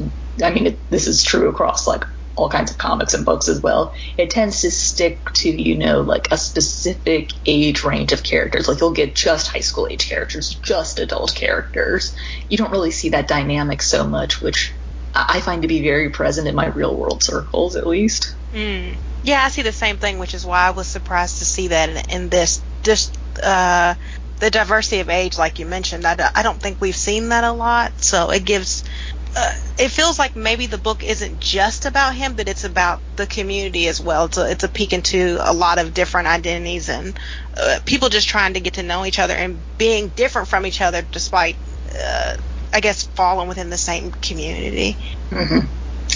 I 0.44 0.52
mean, 0.52 0.68
it, 0.68 0.90
this 0.90 1.08
is 1.08 1.24
true 1.24 1.50
across 1.50 1.88
like 1.88 2.04
all 2.36 2.50
kinds 2.50 2.72
of 2.72 2.78
comics 2.78 3.14
and 3.14 3.26
books 3.26 3.48
as 3.48 3.62
well. 3.62 3.94
It 4.18 4.30
tends 4.30 4.62
to 4.62 4.72
stick 4.72 5.32
to, 5.34 5.50
you 5.50 5.78
know, 5.78 6.02
like 6.02 6.32
a 6.32 6.38
specific 6.38 7.32
age 7.46 7.84
range 7.84 8.12
of 8.14 8.24
characters. 8.24 8.68
Like 8.68 8.80
you'll 8.80 8.94
get 8.94 9.16
just 9.16 9.48
high 9.48 9.60
school 9.60 9.88
age 9.90 10.08
characters, 10.08 10.56
just 10.64 11.00
adult 11.00 11.36
characters. 11.36 12.16
You 12.50 12.58
don't 12.58 12.72
really 12.72 12.92
see 12.92 13.10
that 13.10 13.28
dynamic 13.28 13.82
so 13.82 14.08
much, 14.08 14.42
which 14.42 14.74
I 15.14 15.42
find 15.42 15.62
to 15.64 15.68
be 15.68 15.82
very 15.82 16.10
present 16.10 16.48
in 16.48 16.56
my 16.56 16.68
real 16.68 16.96
world 16.96 17.24
circles, 17.24 17.76
at 17.76 17.86
least. 17.86 18.36
Mm. 18.54 18.96
Yeah, 19.24 19.44
I 19.44 19.50
see 19.50 19.62
the 19.62 19.72
same 19.72 19.98
thing, 19.98 20.20
which 20.20 20.34
is 20.34 20.46
why 20.46 20.68
I 20.68 20.72
was 20.72 20.88
surprised 20.88 21.40
to 21.40 21.46
see 21.46 21.68
that 21.68 22.12
in, 22.12 22.30
this. 22.30 22.62
Just 22.84 23.16
uh, 23.44 23.94
the 24.40 24.50
diversity 24.50 25.02
of 25.02 25.10
age, 25.10 25.38
like 25.38 25.60
you 25.60 25.68
mentioned, 25.68 26.06
I 26.06 26.42
don't 26.42 26.60
think 26.60 26.82
we've 26.82 26.96
seen 26.96 27.30
that 27.30 27.44
a 27.44 27.52
lot. 27.52 28.02
So 28.02 28.32
it 28.32 28.44
gives 28.44 28.84
uh, 29.36 29.54
it 29.80 29.90
feels 29.90 30.20
like 30.20 30.36
maybe 30.36 30.66
the 30.66 30.78
book 30.78 31.04
isn't 31.04 31.40
just 31.40 31.86
about 31.86 32.16
him, 32.16 32.36
but 32.36 32.50
it's 32.50 32.64
about 32.64 33.02
the 33.16 33.26
community 33.26 33.88
as 33.88 34.02
well. 34.02 34.26
It's 34.26 34.38
a, 34.38 34.52
it's 34.52 34.64
a 34.64 34.68
peek 34.68 34.94
into 34.94 35.38
a 35.40 35.54
lot 35.54 35.80
of 35.80 35.94
different 35.94 36.28
identities 36.28 36.90
and 36.90 37.18
uh, 37.58 37.80
people 37.86 38.10
just 38.10 38.28
trying 38.28 38.56
to 38.56 38.60
get 38.60 38.74
to 38.74 38.84
know 38.84 39.06
each 39.06 39.20
other 39.20 39.34
and 39.34 39.58
being 39.78 40.10
different 40.10 40.48
from 40.48 40.66
each 40.66 40.82
other 40.82 41.02
despite, 41.02 41.56
uh, 41.98 42.36
I 42.74 42.80
guess, 42.82 43.04
falling 43.04 43.48
within 43.48 43.70
the 43.70 43.78
same 43.78 44.12
community. 44.12 44.98
Mm-hmm. 45.30 45.68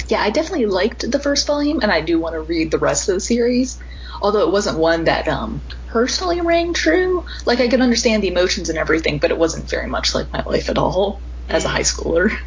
Yeah, 0.09 0.21
I 0.21 0.29
definitely 0.29 0.65
liked 0.65 1.09
the 1.09 1.19
first 1.19 1.47
volume, 1.47 1.79
and 1.81 1.91
I 1.91 2.01
do 2.01 2.19
want 2.19 2.33
to 2.33 2.41
read 2.41 2.69
the 2.69 2.77
rest 2.77 3.07
of 3.07 3.15
the 3.15 3.21
series. 3.21 3.79
Although 4.21 4.47
it 4.47 4.51
wasn't 4.51 4.77
one 4.77 5.05
that 5.05 5.27
um, 5.27 5.61
personally 5.87 6.41
rang 6.41 6.73
true. 6.73 7.25
Like 7.45 7.61
I 7.61 7.69
could 7.69 7.81
understand 7.81 8.23
the 8.23 8.27
emotions 8.27 8.69
and 8.69 8.77
everything, 8.77 9.19
but 9.19 9.31
it 9.31 9.37
wasn't 9.37 9.69
very 9.69 9.87
much 9.87 10.13
like 10.13 10.31
my 10.33 10.43
life 10.43 10.69
at 10.69 10.77
all 10.77 11.21
as 11.47 11.63
a 11.63 11.67
mm. 11.67 11.71
high 11.71 11.81
schooler. 11.81 12.37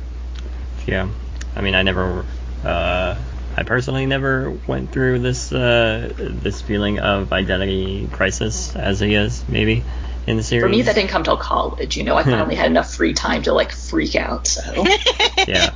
Yeah, 0.88 1.11
I 1.54 1.61
mean, 1.61 1.75
I 1.75 1.83
never, 1.83 2.25
uh, 2.64 3.14
I 3.57 3.62
personally 3.64 4.07
never 4.07 4.50
went 4.66 4.90
through 4.90 5.18
this 5.18 5.52
uh, 5.52 6.11
this 6.16 6.62
feeling 6.62 6.99
of 6.99 7.30
identity 7.30 8.09
crisis 8.11 8.75
as 8.75 8.99
he 8.99 9.12
is, 9.12 9.47
maybe 9.49 9.85
in 10.26 10.38
the 10.38 10.42
series. 10.42 10.62
For 10.62 10.68
me, 10.71 10.80
that 10.83 10.95
didn't 10.95 11.11
come 11.11 11.25
till 11.25 11.37
college. 11.37 11.99
You 11.99 12.04
know, 12.04 12.16
I 12.16 12.23
finally 12.23 12.54
had 12.54 12.71
enough 12.71 12.95
free 12.95 13.12
time 13.12 13.42
to 13.42 13.52
like 13.52 13.71
freak 13.71 14.16
out. 14.16 14.47
So 14.47 14.87
yeah, 15.47 15.75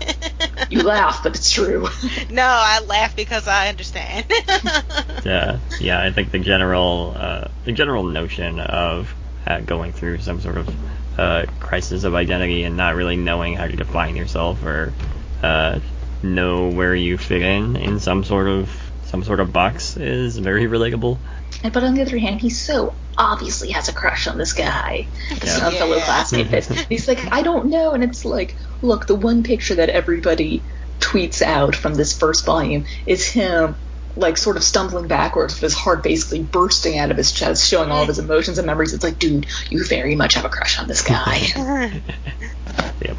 you 0.70 0.82
laugh, 0.82 1.22
but 1.22 1.36
it's 1.36 1.50
true. 1.50 1.88
No, 2.30 2.46
I 2.46 2.80
laugh 2.86 3.14
because 3.14 3.46
I 3.46 3.68
understand. 3.68 4.24
yeah, 5.26 5.58
yeah. 5.78 6.02
I 6.02 6.10
think 6.10 6.30
the 6.30 6.38
general 6.38 7.14
uh, 7.14 7.48
the 7.66 7.72
general 7.72 8.04
notion 8.04 8.60
of 8.60 9.14
uh, 9.46 9.60
going 9.60 9.92
through 9.92 10.20
some 10.20 10.40
sort 10.40 10.56
of 10.56 10.74
uh, 11.18 11.46
crisis 11.60 12.04
of 12.04 12.14
identity 12.14 12.64
and 12.64 12.76
not 12.76 12.94
really 12.94 13.16
knowing 13.16 13.54
how 13.54 13.66
to 13.66 13.76
define 13.76 14.16
yourself 14.16 14.62
or 14.64 14.92
uh, 15.42 15.80
know 16.22 16.68
where 16.68 16.94
you 16.94 17.18
fit 17.18 17.42
in 17.42 17.76
in 17.76 18.00
some 18.00 18.24
sort 18.24 18.48
of 18.48 18.70
some 19.04 19.24
sort 19.24 19.40
of 19.40 19.52
box 19.52 19.96
is 19.96 20.38
very 20.38 20.66
relatable. 20.66 21.18
But 21.62 21.84
on 21.84 21.94
the 21.94 22.02
other 22.02 22.18
hand, 22.18 22.40
he 22.40 22.50
so 22.50 22.94
obviously 23.16 23.70
has 23.70 23.88
a 23.88 23.92
crush 23.92 24.26
on 24.26 24.38
this 24.38 24.52
guy, 24.52 25.06
this 25.28 25.58
yeah. 25.58 25.70
fellow 25.70 26.00
classmate. 26.00 26.64
He's 26.88 27.06
like, 27.06 27.30
I 27.30 27.42
don't 27.42 27.68
know, 27.68 27.92
and 27.92 28.02
it's 28.02 28.24
like, 28.24 28.56
look, 28.80 29.06
the 29.06 29.14
one 29.14 29.42
picture 29.42 29.74
that 29.76 29.90
everybody 29.90 30.62
tweets 30.98 31.42
out 31.42 31.76
from 31.76 31.94
this 31.94 32.16
first 32.16 32.46
volume 32.46 32.86
is 33.06 33.26
him 33.26 33.76
like 34.16 34.36
sort 34.36 34.56
of 34.56 34.64
stumbling 34.64 35.08
backwards 35.08 35.54
with 35.54 35.62
his 35.62 35.74
heart 35.74 36.02
basically 36.02 36.42
bursting 36.42 36.98
out 36.98 37.10
of 37.10 37.16
his 37.16 37.32
chest, 37.32 37.68
showing 37.68 37.90
all 37.90 38.02
of 38.02 38.08
his 38.08 38.18
emotions 38.18 38.58
and 38.58 38.66
memories. 38.66 38.92
It's 38.92 39.04
like, 39.04 39.18
dude, 39.18 39.46
you 39.70 39.84
very 39.84 40.14
much 40.14 40.34
have 40.34 40.44
a 40.44 40.48
crush 40.48 40.78
on 40.78 40.88
this 40.88 41.02
guy. 41.02 41.36
yep. 43.00 43.16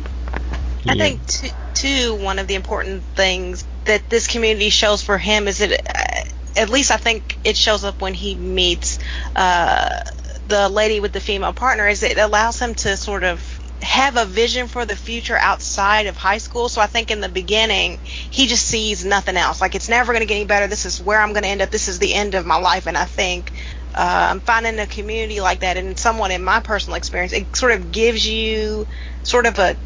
I 0.88 0.95
think 0.95 1.25
t- 1.25 1.51
too 1.73 2.15
one 2.15 2.39
of 2.39 2.47
the 2.47 2.55
important 2.55 3.03
things 3.03 3.65
that 3.85 4.09
this 4.09 4.27
community 4.27 4.69
shows 4.69 5.01
for 5.01 5.17
him 5.17 5.47
is 5.47 5.59
that 5.59 5.71
uh, 5.71 6.59
at 6.59 6.69
least 6.69 6.91
I 6.91 6.97
think 6.97 7.38
it 7.43 7.57
shows 7.57 7.83
up 7.83 8.01
when 8.01 8.13
he 8.13 8.35
meets 8.35 9.00
uh, 9.35 10.01
the 10.47 10.69
lady 10.69 11.00
with 11.00 11.13
the 11.13 11.19
female 11.19 11.53
partner 11.53 11.88
is 11.88 12.03
it 12.03 12.17
allows 12.17 12.59
him 12.59 12.75
to 12.75 12.97
sort 12.97 13.23
of 13.23 13.52
have 13.83 14.17
a 14.17 14.25
vision 14.25 14.67
for 14.67 14.85
the 14.85 14.95
future 14.95 15.37
outside 15.37 16.07
of 16.07 16.17
high 16.17 16.37
school. 16.37 16.69
So 16.69 16.81
I 16.81 16.87
think 16.87 17.11
in 17.11 17.21
the 17.21 17.29
beginning, 17.29 17.99
he 18.03 18.47
just 18.47 18.65
sees 18.65 19.05
nothing 19.05 19.37
else. 19.37 19.61
Like 19.61 19.75
it's 19.75 19.89
never 19.89 20.13
going 20.13 20.21
to 20.21 20.27
get 20.27 20.35
any 20.35 20.45
better. 20.45 20.67
This 20.67 20.85
is 20.85 21.01
where 21.01 21.19
I'm 21.19 21.33
going 21.33 21.43
to 21.43 21.49
end 21.49 21.61
up. 21.61 21.69
This 21.69 21.87
is 21.87 21.99
the 21.99 22.13
end 22.13 22.35
of 22.35 22.45
my 22.45 22.57
life. 22.57 22.87
And 22.87 22.97
I 22.97 23.05
think 23.05 23.51
uh, 23.95 24.39
finding 24.41 24.79
a 24.79 24.88
community 24.88 25.39
like 25.41 25.59
that, 25.62 25.77
and 25.77 25.97
someone 25.97 26.31
in 26.31 26.43
my 26.43 26.59
personal 26.62 26.97
experience, 26.97 27.33
it 27.33 27.55
sort 27.55 27.73
of 27.73 27.91
gives 27.91 28.25
you 28.25 28.88
sort 29.23 29.45
of 29.45 29.57
a 29.59 29.77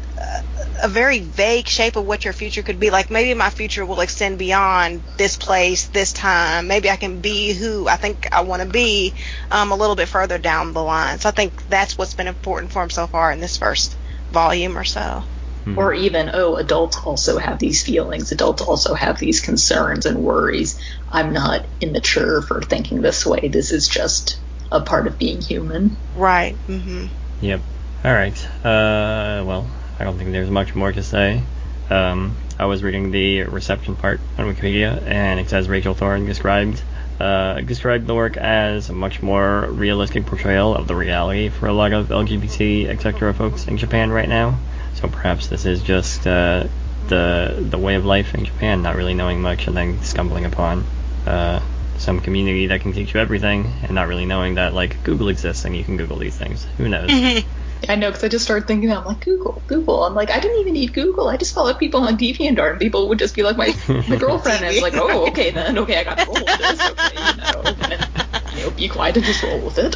a 0.82 0.88
very 0.88 1.18
vague 1.20 1.66
shape 1.68 1.96
of 1.96 2.04
what 2.04 2.24
your 2.24 2.32
future 2.32 2.62
could 2.62 2.78
be. 2.78 2.90
Like 2.90 3.10
maybe 3.10 3.34
my 3.34 3.50
future 3.50 3.84
will 3.84 4.00
extend 4.00 4.38
beyond 4.38 5.04
this 5.16 5.36
place, 5.36 5.88
this 5.88 6.12
time. 6.12 6.68
Maybe 6.68 6.90
I 6.90 6.96
can 6.96 7.20
be 7.20 7.52
who 7.52 7.88
I 7.88 7.96
think 7.96 8.28
I 8.32 8.42
want 8.42 8.62
to 8.62 8.68
be 8.68 9.14
um, 9.50 9.72
a 9.72 9.76
little 9.76 9.96
bit 9.96 10.08
further 10.08 10.38
down 10.38 10.72
the 10.72 10.82
line. 10.82 11.18
So 11.18 11.28
I 11.28 11.32
think 11.32 11.62
that's 11.68 11.98
what's 11.98 12.14
been 12.14 12.28
important 12.28 12.72
for 12.72 12.82
him 12.82 12.90
so 12.90 13.06
far 13.06 13.32
in 13.32 13.40
this 13.40 13.56
first 13.56 13.98
volume 14.30 14.76
or 14.78 14.84
so. 14.84 15.24
Mm-hmm. 15.68 15.78
Or 15.78 15.92
even, 15.92 16.30
oh, 16.32 16.56
adults 16.56 16.98
also 17.04 17.38
have 17.38 17.58
these 17.58 17.82
feelings. 17.82 18.32
Adults 18.32 18.62
also 18.62 18.94
have 18.94 19.18
these 19.18 19.40
concerns 19.40 20.06
and 20.06 20.24
worries. 20.24 20.80
I'm 21.10 21.32
not 21.32 21.66
immature 21.80 22.42
for 22.42 22.62
thinking 22.62 23.02
this 23.02 23.26
way. 23.26 23.48
This 23.48 23.70
is 23.70 23.86
just 23.86 24.38
a 24.72 24.80
part 24.80 25.06
of 25.06 25.18
being 25.18 25.40
human. 25.40 25.96
Right. 26.16 26.56
Mm-hmm. 26.66 27.06
Yep. 27.42 27.60
All 28.04 28.12
right. 28.12 28.46
Uh, 28.64 29.44
well, 29.44 29.68
I 29.98 30.04
don't 30.04 30.16
think 30.16 30.32
there's 30.32 30.50
much 30.50 30.74
more 30.74 30.92
to 30.92 31.02
say. 31.02 31.42
Um, 31.90 32.36
I 32.58 32.66
was 32.66 32.82
reading 32.82 33.10
the 33.10 33.42
reception 33.44 33.96
part 33.96 34.20
on 34.36 34.52
Wikipedia, 34.52 35.02
and 35.02 35.40
it 35.40 35.48
says 35.48 35.68
Rachel 35.68 35.94
Thorne 35.94 36.26
described 36.26 36.82
uh, 37.20 37.60
described 37.62 38.06
the 38.06 38.14
work 38.14 38.36
as 38.36 38.90
a 38.90 38.92
much 38.92 39.22
more 39.22 39.66
realistic 39.70 40.24
portrayal 40.26 40.74
of 40.74 40.86
the 40.86 40.94
reality 40.94 41.48
for 41.48 41.66
a 41.66 41.72
lot 41.72 41.92
of 41.92 42.08
LGBT 42.08 42.86
etc. 42.88 43.34
folks 43.34 43.66
in 43.66 43.76
Japan 43.76 44.10
right 44.10 44.28
now. 44.28 44.58
So 45.00 45.08
perhaps 45.08 45.46
this 45.46 45.64
is 45.64 45.82
just 45.82 46.26
uh, 46.26 46.66
the 47.06 47.56
the 47.70 47.78
way 47.78 47.94
of 47.94 48.04
life 48.04 48.34
in 48.34 48.44
Japan, 48.44 48.82
not 48.82 48.96
really 48.96 49.14
knowing 49.14 49.40
much 49.40 49.68
and 49.68 49.76
then 49.76 50.02
stumbling 50.02 50.44
upon 50.44 50.84
uh, 51.24 51.60
some 51.98 52.20
community 52.20 52.66
that 52.68 52.80
can 52.80 52.92
teach 52.92 53.14
you 53.14 53.20
everything, 53.20 53.70
and 53.82 53.92
not 53.92 54.08
really 54.08 54.26
knowing 54.26 54.56
that 54.56 54.74
like 54.74 55.02
Google 55.04 55.28
exists 55.28 55.64
and 55.64 55.76
you 55.76 55.84
can 55.84 55.96
Google 55.96 56.16
these 56.16 56.36
things. 56.36 56.64
Who 56.78 56.88
knows? 56.88 57.10
I 57.88 57.94
know 57.94 58.08
because 58.08 58.24
I 58.24 58.28
just 58.28 58.44
started 58.44 58.66
thinking, 58.66 58.90
I'm 58.90 59.04
like 59.04 59.20
Google, 59.20 59.62
Google. 59.68 60.02
I'm 60.02 60.14
like, 60.14 60.30
I 60.30 60.40
didn't 60.40 60.58
even 60.58 60.72
need 60.72 60.92
Google. 60.92 61.28
I 61.28 61.36
just 61.36 61.54
followed 61.54 61.78
people 61.78 62.00
on 62.00 62.18
DeviantArt, 62.18 62.72
and 62.72 62.80
people 62.80 63.08
would 63.08 63.20
just 63.20 63.36
be 63.36 63.44
like 63.44 63.56
my 63.56 63.72
my 64.08 64.16
girlfriend, 64.18 64.64
and 64.64 64.74
it's 64.74 64.82
like, 64.82 64.94
oh, 64.96 65.28
okay 65.28 65.52
then, 65.52 65.78
okay, 65.78 66.00
I 66.00 66.04
got 66.04 66.18
to 66.18 66.24
roll 66.24 66.34
with 66.34 66.58
this, 66.58 66.90
okay, 66.90 67.30
you 67.30 67.36
know, 67.36 67.62
and, 67.92 68.56
you 68.56 68.62
know, 68.64 68.70
be 68.70 68.88
quiet 68.88 69.16
and 69.16 69.24
just 69.24 69.44
roll 69.44 69.60
with 69.60 69.78
it. 69.78 69.94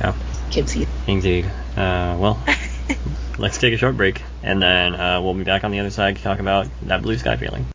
Yeah. 0.00 0.14
Kids 0.50 0.76
eat. 0.76 0.88
Indeed. 1.06 1.46
Uh, 1.76 2.16
well, 2.18 2.44
let's 3.38 3.58
take 3.58 3.74
a 3.74 3.76
short 3.76 3.96
break, 3.96 4.22
and 4.42 4.62
then 4.62 4.94
uh, 4.94 5.20
we'll 5.20 5.34
be 5.34 5.44
back 5.44 5.64
on 5.64 5.70
the 5.70 5.80
other 5.80 5.90
side 5.90 6.16
to 6.16 6.22
talk 6.22 6.38
about 6.38 6.66
that 6.82 7.02
blue 7.02 7.16
sky 7.16 7.36
feeling. 7.36 7.66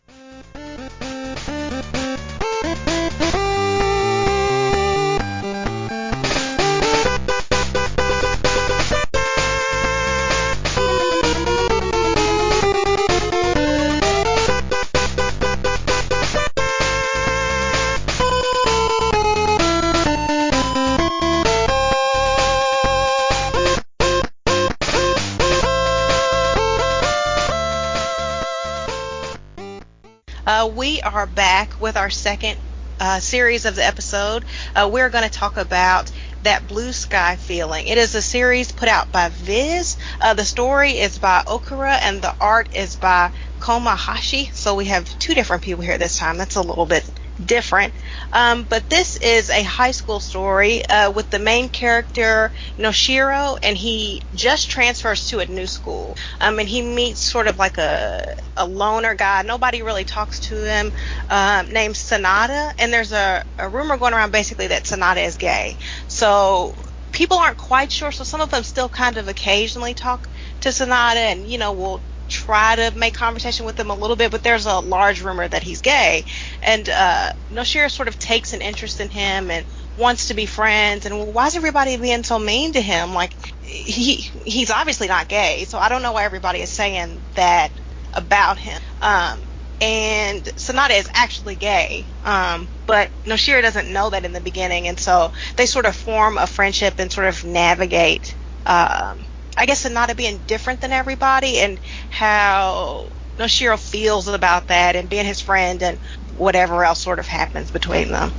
With 31.82 31.96
our 31.96 32.08
second 32.08 32.56
uh, 33.00 33.18
series 33.18 33.64
of 33.64 33.74
the 33.74 33.84
episode. 33.84 34.44
Uh, 34.76 34.88
we're 34.90 35.10
going 35.10 35.24
to 35.24 35.30
talk 35.30 35.56
about 35.56 36.10
that 36.44 36.68
blue 36.68 36.92
sky 36.92 37.34
feeling. 37.34 37.88
It 37.88 37.98
is 37.98 38.14
a 38.14 38.22
series 38.22 38.70
put 38.70 38.88
out 38.88 39.10
by 39.10 39.28
Viz. 39.28 39.96
Uh, 40.20 40.34
the 40.34 40.44
story 40.44 40.92
is 40.92 41.18
by 41.18 41.42
Okura 41.44 41.98
and 42.00 42.22
the 42.22 42.34
art 42.40 42.68
is 42.74 42.94
by 42.94 43.32
Komahashi. 43.58 44.54
So 44.54 44.76
we 44.76 44.84
have 44.86 45.18
two 45.18 45.34
different 45.34 45.64
people 45.64 45.82
here 45.82 45.98
this 45.98 46.16
time. 46.16 46.38
That's 46.38 46.54
a 46.54 46.62
little 46.62 46.86
bit 46.86 47.04
different. 47.44 47.94
Um, 48.32 48.64
but 48.64 48.88
this 48.88 49.16
is 49.16 49.50
a 49.50 49.62
high 49.62 49.90
school 49.90 50.20
story 50.20 50.84
uh, 50.86 51.10
with 51.10 51.30
the 51.30 51.38
main 51.38 51.68
character 51.68 52.52
Noshiro, 52.78 53.58
and 53.62 53.76
he 53.76 54.22
just 54.34 54.70
transfers 54.70 55.26
to 55.28 55.40
a 55.40 55.46
new 55.46 55.66
school. 55.66 56.16
Um, 56.40 56.58
and 56.58 56.68
he 56.68 56.82
meets 56.82 57.20
sort 57.20 57.46
of 57.48 57.58
like 57.58 57.78
a 57.78 58.34
a 58.56 58.66
loner 58.66 59.14
guy. 59.14 59.42
Nobody 59.42 59.82
really 59.82 60.04
talks 60.04 60.40
to 60.40 60.56
him. 60.64 60.92
Uh, 61.28 61.64
named 61.70 61.94
Sanada, 61.94 62.72
and 62.78 62.92
there's 62.92 63.12
a, 63.12 63.44
a 63.58 63.68
rumor 63.68 63.96
going 63.96 64.14
around 64.14 64.32
basically 64.32 64.68
that 64.68 64.84
Sanada 64.84 65.24
is 65.26 65.36
gay. 65.36 65.76
So 66.08 66.74
people 67.12 67.38
aren't 67.38 67.58
quite 67.58 67.90
sure, 67.90 68.12
so 68.12 68.24
some 68.24 68.40
of 68.40 68.50
them 68.50 68.62
still 68.62 68.88
kind 68.88 69.16
of 69.16 69.28
occasionally 69.28 69.94
talk 69.94 70.28
to 70.60 70.70
Sanada, 70.70 71.16
and, 71.16 71.46
you 71.46 71.58
know, 71.58 71.72
will 71.72 72.00
try 72.32 72.76
to 72.76 72.96
make 72.96 73.14
conversation 73.14 73.66
with 73.66 73.78
him 73.78 73.90
a 73.90 73.94
little 73.94 74.16
bit, 74.16 74.30
but 74.30 74.42
there's 74.42 74.66
a 74.66 74.80
large 74.80 75.22
rumor 75.22 75.46
that 75.46 75.62
he's 75.62 75.80
gay. 75.82 76.24
And 76.62 76.88
uh, 76.88 77.32
Noshiro 77.50 77.90
sort 77.90 78.08
of 78.08 78.18
takes 78.18 78.52
an 78.52 78.62
interest 78.62 79.00
in 79.00 79.08
him 79.08 79.50
and 79.50 79.66
wants 79.98 80.28
to 80.28 80.34
be 80.34 80.46
friends. 80.46 81.06
And 81.06 81.34
why 81.34 81.46
is 81.46 81.56
everybody 81.56 81.96
being 81.96 82.24
so 82.24 82.38
mean 82.38 82.72
to 82.72 82.80
him? 82.80 83.14
Like, 83.14 83.34
he 83.60 84.16
he's 84.44 84.70
obviously 84.70 85.08
not 85.08 85.28
gay, 85.28 85.64
so 85.66 85.78
I 85.78 85.88
don't 85.88 86.02
know 86.02 86.12
why 86.12 86.24
everybody 86.24 86.60
is 86.60 86.70
saying 86.70 87.20
that 87.34 87.70
about 88.14 88.58
him. 88.58 88.80
Um, 89.00 89.40
and 89.80 90.44
Sanada 90.44 90.98
is 90.98 91.08
actually 91.12 91.56
gay, 91.56 92.04
um, 92.24 92.68
but 92.86 93.10
Noshiro 93.24 93.62
doesn't 93.62 93.92
know 93.92 94.10
that 94.10 94.24
in 94.24 94.32
the 94.32 94.40
beginning, 94.40 94.86
and 94.88 94.98
so 94.98 95.32
they 95.56 95.66
sort 95.66 95.86
of 95.86 95.96
form 95.96 96.38
a 96.38 96.46
friendship 96.46 96.94
and 96.98 97.10
sort 97.10 97.26
of 97.26 97.44
navigate. 97.44 98.34
Um, 98.64 99.24
I 99.56 99.66
guess 99.66 99.84
Sanada 99.84 100.16
being 100.16 100.38
different 100.46 100.80
than 100.80 100.92
everybody, 100.92 101.58
and 101.58 101.78
how 102.10 103.08
Noshiro 103.38 103.78
feels 103.78 104.28
about 104.28 104.68
that, 104.68 104.96
and 104.96 105.08
being 105.08 105.26
his 105.26 105.40
friend, 105.40 105.82
and 105.82 105.98
whatever 106.36 106.84
else 106.84 107.00
sort 107.00 107.18
of 107.18 107.26
happens 107.26 107.70
between 107.70 108.10
them. 108.10 108.32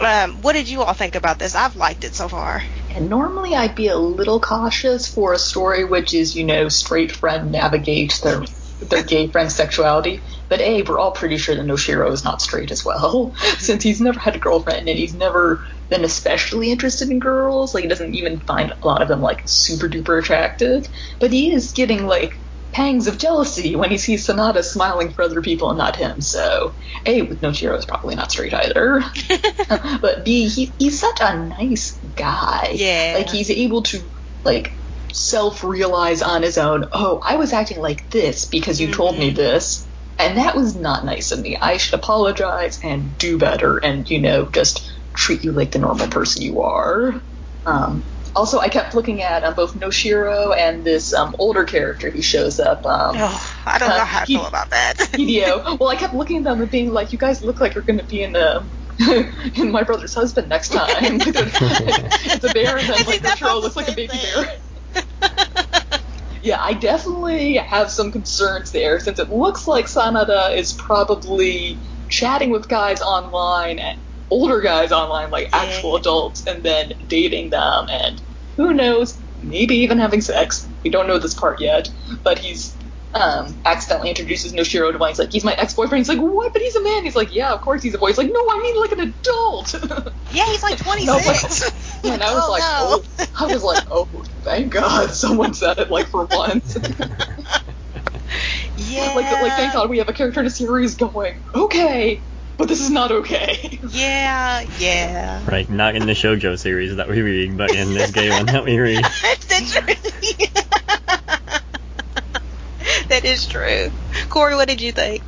Um, 0.00 0.42
what 0.42 0.52
did 0.52 0.68
you 0.68 0.82
all 0.82 0.92
think 0.92 1.14
about 1.14 1.38
this? 1.38 1.54
I've 1.54 1.76
liked 1.76 2.04
it 2.04 2.14
so 2.14 2.28
far. 2.28 2.62
And 2.94 3.08
normally 3.08 3.54
I'd 3.54 3.74
be 3.74 3.88
a 3.88 3.96
little 3.96 4.40
cautious 4.40 5.12
for 5.12 5.32
a 5.32 5.38
story 5.38 5.84
which 5.84 6.14
is, 6.14 6.36
you 6.36 6.44
know, 6.44 6.68
straight 6.68 7.12
friend 7.12 7.52
navigate 7.52 8.20
their 8.22 8.42
their 8.90 9.02
gay 9.02 9.28
friend's 9.28 9.54
sexuality. 9.54 10.20
But 10.48 10.60
A, 10.60 10.82
we're 10.82 10.98
all 10.98 11.12
pretty 11.12 11.38
sure 11.38 11.54
that 11.54 11.66
Noshiro 11.66 12.12
is 12.12 12.24
not 12.24 12.42
straight 12.42 12.70
as 12.70 12.84
well, 12.84 13.34
since 13.58 13.82
he's 13.82 14.00
never 14.00 14.18
had 14.20 14.36
a 14.36 14.38
girlfriend 14.38 14.88
and 14.88 14.98
he's 14.98 15.14
never 15.14 15.64
been 15.88 16.04
especially 16.04 16.70
interested 16.70 17.10
in 17.10 17.18
girls. 17.18 17.74
Like, 17.74 17.84
he 17.84 17.88
doesn't 17.88 18.14
even 18.14 18.40
find 18.40 18.72
a 18.72 18.86
lot 18.86 19.02
of 19.02 19.08
them, 19.08 19.22
like, 19.22 19.42
super 19.46 19.88
duper 19.88 20.18
attractive. 20.18 20.88
But 21.20 21.32
he 21.32 21.52
is 21.52 21.72
getting, 21.72 22.06
like, 22.06 22.36
pangs 22.72 23.06
of 23.06 23.16
jealousy 23.16 23.74
when 23.74 23.90
he 23.90 23.96
sees 23.96 24.26
Sanada 24.26 24.62
smiling 24.62 25.10
for 25.10 25.22
other 25.22 25.40
people 25.40 25.70
and 25.70 25.78
not 25.78 25.96
him. 25.96 26.20
So, 26.20 26.74
A, 27.06 27.22
with 27.22 27.40
Noshiro 27.40 27.78
is 27.78 27.86
probably 27.86 28.16
not 28.16 28.30
straight 28.30 28.52
either. 28.52 29.02
but 30.00 30.24
B, 30.24 30.48
he, 30.48 30.72
he's 30.78 30.98
such 30.98 31.18
a 31.20 31.36
nice 31.46 31.98
guy. 32.16 32.72
Yeah. 32.74 33.14
Like, 33.18 33.30
he's 33.30 33.50
able 33.50 33.82
to, 33.84 34.02
like, 34.44 34.72
self 35.12 35.64
realize 35.64 36.22
on 36.22 36.42
his 36.42 36.58
own, 36.58 36.88
oh, 36.92 37.20
I 37.24 37.36
was 37.36 37.52
acting 37.52 37.80
like 37.80 38.10
this 38.10 38.44
because 38.44 38.80
you 38.80 38.88
mm-hmm. 38.88 38.96
told 38.96 39.18
me 39.18 39.30
this. 39.30 39.86
And 40.18 40.38
that 40.38 40.56
was 40.56 40.74
not 40.74 41.04
nice 41.04 41.30
of 41.30 41.40
me. 41.40 41.56
I 41.56 41.76
should 41.76 41.94
apologize 41.94 42.80
and 42.82 43.16
do 43.18 43.36
better 43.36 43.76
and, 43.76 44.08
you 44.10 44.18
know, 44.18 44.46
just 44.46 44.90
treat 45.16 45.44
you 45.44 45.52
like 45.52 45.72
the 45.72 45.78
normal 45.78 46.08
person 46.08 46.42
you 46.42 46.62
are. 46.62 47.20
Um, 47.64 48.04
also, 48.34 48.58
I 48.58 48.68
kept 48.68 48.94
looking 48.94 49.22
at 49.22 49.44
um, 49.44 49.54
both 49.54 49.74
Noshiro 49.74 50.56
and 50.56 50.84
this 50.84 51.14
um, 51.14 51.34
older 51.38 51.64
character 51.64 52.10
who 52.10 52.22
shows 52.22 52.60
up. 52.60 52.84
Um, 52.84 53.16
oh, 53.18 53.54
I 53.64 53.78
don't 53.78 53.88
know 53.88 53.96
uh, 53.96 54.04
how 54.04 54.22
I 54.22 54.24
feel 54.26 54.46
about 54.46 54.70
that. 54.70 54.96
Hideo. 54.98 55.78
Well, 55.80 55.88
I 55.88 55.96
kept 55.96 56.14
looking 56.14 56.38
at 56.38 56.44
them 56.44 56.60
and 56.60 56.70
being 56.70 56.92
like, 56.92 57.12
you 57.12 57.18
guys 57.18 57.42
look 57.42 57.60
like 57.60 57.74
you're 57.74 57.84
going 57.84 57.98
to 57.98 58.04
be 58.04 58.22
in 58.22 58.32
the 58.32 58.68
in 59.56 59.72
my 59.72 59.82
brother's 59.82 60.14
husband 60.14 60.48
next 60.48 60.68
time. 60.68 60.88
it's 61.00 62.44
a 62.44 62.52
bear, 62.52 62.76
and 62.76 62.88
then 62.88 63.06
like 63.06 63.22
the 63.22 63.34
troll 63.36 63.62
looks 63.62 63.76
like 63.76 63.88
a 63.88 63.94
baby 63.94 64.18
bear 64.34 64.58
yeah, 66.46 66.62
I 66.62 66.74
definitely 66.74 67.54
have 67.54 67.90
some 67.90 68.12
concerns 68.12 68.70
there 68.70 69.00
since 69.00 69.18
it 69.18 69.30
looks 69.30 69.66
like 69.66 69.86
Sanada 69.86 70.56
is 70.56 70.72
probably 70.72 71.80
chatting 72.08 72.50
with 72.50 72.68
guys 72.68 73.02
online, 73.02 73.80
older 74.30 74.60
guys 74.60 74.92
online, 74.92 75.30
like 75.30 75.50
actual 75.52 75.96
adults, 75.96 76.46
and 76.46 76.62
then 76.62 76.94
dating 77.06 77.50
them, 77.50 77.86
and 77.88 78.20
who 78.56 78.72
knows, 78.72 79.18
maybe 79.42 79.76
even 79.76 79.98
having 79.98 80.20
sex. 80.20 80.66
We 80.82 80.90
don't 80.90 81.06
know 81.06 81.18
this 81.18 81.34
part 81.34 81.60
yet, 81.60 81.90
but 82.22 82.38
he's 82.38 82.74
um, 83.16 83.56
accidentally 83.64 84.10
introduces 84.10 84.52
Noshiro 84.52 84.92
to 84.92 84.98
one. 84.98 85.08
He's 85.08 85.18
like, 85.18 85.32
he's 85.32 85.44
my 85.44 85.54
ex-boyfriend. 85.54 86.00
He's 86.00 86.08
like, 86.08 86.18
what? 86.18 86.52
But 86.52 86.62
he's 86.62 86.76
a 86.76 86.82
man. 86.82 87.04
He's 87.04 87.16
like, 87.16 87.34
yeah, 87.34 87.52
of 87.52 87.60
course 87.62 87.82
he's 87.82 87.94
a 87.94 87.98
boy. 87.98 88.08
He's 88.08 88.18
like, 88.18 88.30
no, 88.30 88.40
I 88.40 88.60
mean 88.62 88.80
like 88.80 88.92
an 88.92 89.00
adult. 89.00 89.74
yeah, 90.32 90.46
he's 90.46 90.62
like 90.62 90.78
26. 90.82 92.04
and 92.04 92.22
I 92.22 92.34
was 92.34 92.44
oh, 92.46 92.50
like, 92.50 92.60
no. 92.60 93.02
oh, 93.18 93.46
I 93.46 93.52
was 93.52 93.62
like, 93.62 93.84
oh, 93.90 94.06
thank 94.42 94.72
God 94.72 95.10
someone 95.10 95.54
said 95.54 95.78
it 95.78 95.90
like 95.90 96.06
for 96.06 96.26
once. 96.30 96.76
yeah. 98.76 99.12
Like, 99.14 99.32
like, 99.32 99.52
thank 99.52 99.72
God 99.72 99.88
we 99.88 99.98
have 99.98 100.08
a 100.08 100.12
character 100.12 100.40
in 100.40 100.46
a 100.46 100.50
series 100.50 100.94
going, 100.96 101.42
okay, 101.54 102.20
but 102.56 102.68
this 102.68 102.80
is 102.80 102.90
not 102.90 103.12
okay. 103.12 103.80
Yeah, 103.90 104.66
yeah. 104.78 105.48
Right, 105.48 105.68
not 105.68 105.94
in 105.94 106.06
the 106.06 106.12
shojo 106.12 106.58
series 106.58 106.96
that 106.96 107.08
we 107.08 107.22
read, 107.22 107.56
but 107.56 107.74
in 107.74 107.94
this 107.94 108.10
gay 108.10 108.30
one 108.30 108.46
that 108.46 108.64
we 108.64 108.78
read. 108.78 109.04
that 113.08 113.24
is 113.24 113.46
true. 113.46 113.90
Corey, 114.28 114.54
what 114.54 114.68
did 114.68 114.80
you 114.80 114.92
think? 114.92 115.22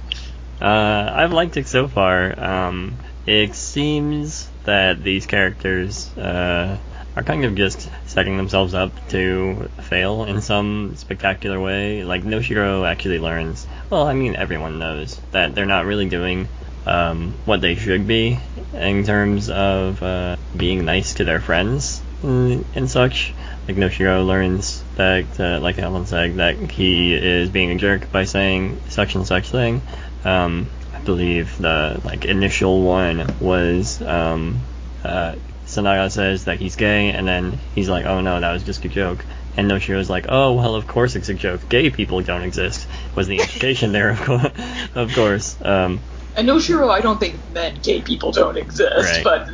Uh, 0.60 1.12
I've 1.14 1.32
liked 1.32 1.56
it 1.56 1.66
so 1.66 1.88
far. 1.88 2.38
Um, 2.38 2.96
it 3.26 3.54
seems 3.54 4.48
that 4.64 5.02
these 5.02 5.26
characters 5.26 6.16
uh, 6.16 6.78
are 7.14 7.22
kind 7.22 7.44
of 7.44 7.54
just 7.54 7.88
setting 8.06 8.36
themselves 8.36 8.74
up 8.74 9.08
to 9.10 9.68
fail 9.82 10.24
in 10.24 10.40
some 10.40 10.96
spectacular 10.96 11.60
way. 11.60 12.04
Like 12.04 12.24
Noshiro 12.24 12.88
actually 12.88 13.18
learns. 13.18 13.66
Well, 13.90 14.06
I 14.06 14.14
mean, 14.14 14.36
everyone 14.36 14.78
knows 14.78 15.20
that 15.32 15.54
they're 15.54 15.66
not 15.66 15.84
really 15.84 16.08
doing 16.08 16.48
um, 16.88 17.34
what 17.44 17.60
they 17.60 17.74
should 17.74 18.06
be 18.06 18.38
in 18.72 19.04
terms 19.04 19.50
of 19.50 20.02
uh, 20.02 20.36
being 20.56 20.84
nice 20.84 21.14
to 21.14 21.24
their 21.24 21.40
friends 21.40 22.02
and, 22.22 22.64
and 22.74 22.90
such. 22.90 23.34
Like 23.66 23.76
Noshiro 23.76 24.26
learns 24.26 24.82
that, 24.96 25.38
uh, 25.38 25.60
like 25.60 25.76
Helen 25.76 26.06
said, 26.06 26.36
that 26.36 26.56
he 26.70 27.14
is 27.14 27.50
being 27.50 27.70
a 27.70 27.76
jerk 27.76 28.10
by 28.10 28.24
saying 28.24 28.80
such 28.88 29.14
and 29.14 29.26
such 29.26 29.50
thing. 29.50 29.82
Um, 30.24 30.68
I 30.94 31.00
believe 31.00 31.58
the 31.58 32.00
like 32.02 32.24
initial 32.24 32.82
one 32.82 33.34
was 33.40 34.00
um, 34.00 34.60
uh, 35.04 35.34
Sanada 35.66 36.10
says 36.10 36.46
that 36.46 36.58
he's 36.58 36.76
gay, 36.76 37.10
and 37.10 37.28
then 37.28 37.58
he's 37.74 37.90
like, 37.90 38.06
"Oh 38.06 38.22
no, 38.22 38.40
that 38.40 38.52
was 38.52 38.62
just 38.62 38.84
a 38.86 38.88
joke." 38.88 39.22
And 39.54 39.70
Noshiro's 39.70 40.08
like, 40.08 40.26
"Oh 40.30 40.54
well, 40.54 40.74
of 40.74 40.86
course 40.86 41.14
it's 41.14 41.28
a 41.28 41.34
joke. 41.34 41.68
Gay 41.68 41.90
people 41.90 42.22
don't 42.22 42.42
exist." 42.42 42.88
Was 43.14 43.28
the 43.28 43.38
implication 43.38 43.92
there? 43.92 44.10
Of 44.10 44.20
course, 44.22 44.52
of 44.94 45.14
course. 45.14 45.56
Um, 45.62 46.00
and 46.38 46.48
Noshiro, 46.48 46.88
I 46.88 47.00
don't 47.00 47.18
think 47.18 47.36
meant 47.52 47.82
gay 47.82 48.00
people 48.00 48.30
don't 48.30 48.56
exist, 48.56 49.24
right. 49.24 49.24
but 49.24 49.50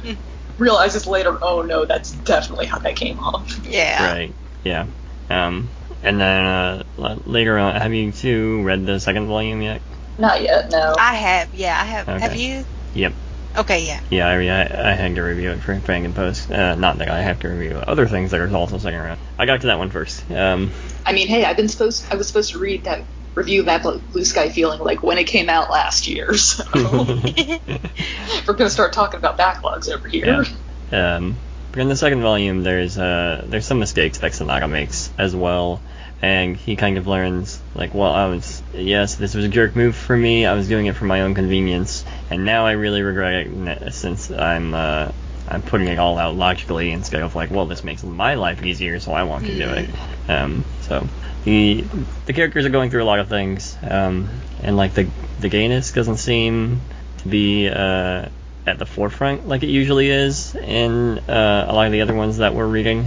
realizes 0.59 1.07
later, 1.07 1.39
oh 1.41 1.63
no, 1.63 1.87
that's 1.87 2.13
definitely 2.13 2.67
how 2.67 2.79
that 2.79 2.95
came 2.95 3.19
off. 3.19 3.59
Yeah. 3.67 4.13
Right. 4.13 4.35
Yeah. 4.63 4.87
Um, 5.31 5.71
and 6.03 6.21
then 6.21 6.45
uh, 6.45 6.85
later 7.27 7.59
on, 7.59 7.77
have 7.77 7.95
you 7.95 8.13
two 8.13 8.63
read 8.63 8.85
the 8.85 9.01
second 9.01 9.27
volume 9.27 9.63
yet? 9.63 9.81
Not 10.19 10.43
yet. 10.43 10.71
No. 10.71 10.95
I 10.99 11.15
have. 11.15 11.55
Yeah, 11.55 11.81
I 11.81 11.85
have. 11.85 12.09
Okay. 12.09 12.21
Have 12.21 12.37
you? 12.37 12.65
Yep. 12.95 13.15
Okay, 13.57 13.87
yeah. 13.87 14.01
Yeah, 14.11 14.29
I, 14.29 14.39
mean, 14.39 14.51
I, 14.51 14.91
I 14.91 14.95
had 14.95 15.15
to 15.15 15.23
review 15.23 15.53
it 15.53 15.61
for 15.61 15.75
Fandom 15.77 16.15
Post. 16.15 16.51
Uh, 16.51 16.75
not 16.75 16.99
that 16.99 17.09
I 17.09 17.23
have 17.23 17.41
to 17.41 17.49
review 17.49 17.77
other 17.77 18.07
things 18.07 18.33
that 18.33 18.41
are 18.41 18.55
also 18.55 18.79
second 18.79 19.01
round. 19.01 19.21
I 19.39 19.47
got 19.47 19.61
to 19.63 19.69
that 19.69 19.79
one 19.79 19.91
first. 19.91 20.29
Um, 20.31 20.73
I 21.07 21.13
mean, 21.13 21.29
hey, 21.29 21.45
I've 21.45 21.57
been 21.57 21.69
supposed 21.69 22.05
I 22.11 22.17
was 22.17 22.27
supposed 22.27 22.51
to 22.51 22.59
read 22.59 22.85
that 22.85 23.05
review 23.35 23.65
that 23.65 23.83
Blue 23.83 24.25
Sky 24.25 24.49
feeling 24.49 24.81
like 24.81 25.03
when 25.03 25.19
it 25.19 25.25
came 25.25 25.49
out 25.49 25.71
last 25.71 26.07
year. 26.07 26.35
So 26.45 26.65
we're 28.47 28.55
gonna 28.55 28.71
start 28.71 28.93
talking 28.93 29.19
about 29.19 29.39
backlogs 29.39 29.89
over 29.89 30.09
here. 30.09 30.45
Yeah. 30.93 31.17
Um, 31.17 31.37
but 31.73 31.81
in 31.81 31.89
the 31.89 31.97
second 31.97 32.23
volume, 32.23 32.63
there's 32.63 32.99
uh, 32.99 33.45
there's 33.49 33.67
some 33.67 33.79
mistakes 33.79 34.19
that 34.19 34.33
Sanada 34.33 34.71
makes 34.71 35.11
as 35.19 35.35
well, 35.35 35.81
and 36.23 36.57
he 36.57 36.77
kind 36.77 36.99
of 36.99 37.07
learns 37.07 37.61
like, 37.75 37.95
well, 37.95 38.13
I 38.13 38.27
was 38.27 38.63
yes, 38.75 39.17
this 39.17 39.35
was 39.35 39.45
a 39.45 39.49
jerk 39.49 39.75
move 39.75 39.97
for 39.97 40.17
me. 40.17 40.47
I 40.47 40.55
was 40.55 40.69
doing 40.69 40.87
it 40.87 40.95
for 40.95 41.05
my 41.05 41.23
own 41.23 41.35
convenience, 41.35 42.05
and 42.31 42.45
now 42.45 42.67
I 42.67 42.73
really 42.73 43.03
regret 43.03 43.47
it 43.47 43.95
since 43.95 44.31
I'm 44.31 44.75
uh, 44.75 45.11
I'm 45.49 45.63
putting 45.63 45.89
it 45.89 45.99
all 45.99 46.19
out 46.19 46.37
logically 46.37 46.91
instead 46.91 47.23
of 47.23 47.35
like, 47.35 47.51
well, 47.51 47.67
this 47.67 47.85
makes 47.85 48.05
my 48.05 48.35
life 48.35 48.63
easier, 48.63 49.01
so 49.01 49.13
I 49.13 49.25
want 49.25 49.47
to 49.47 49.57
do 49.57 49.69
it. 49.69 49.91
Um, 50.29 50.65
so 50.83 51.07
the 51.45 51.85
the 52.27 52.33
characters 52.33 52.65
are 52.65 52.71
going 52.71 52.91
through 52.91 53.03
a 53.03 53.07
lot 53.07 53.19
of 53.19 53.29
things, 53.29 53.77
um, 53.89 54.29
and 54.63 54.77
like 54.77 54.95
the 54.95 55.09
the 55.41 55.49
gayness 55.49 55.93
doesn't 55.93 56.17
seem 56.17 56.81
to 57.19 57.29
be 57.29 57.69
uh, 57.69 58.29
at 58.67 58.79
the 58.79 58.87
forefront 58.87 59.47
like 59.47 59.63
it 59.63 59.69
usually 59.69 60.09
is 60.09 60.55
in 60.55 61.19
uh, 61.19 61.67
a 61.69 61.73
lot 61.75 61.87
of 61.87 61.93
the 61.93 62.01
other 62.01 62.15
ones 62.15 62.39
that 62.39 62.55
we're 62.55 62.67
reading. 62.67 63.07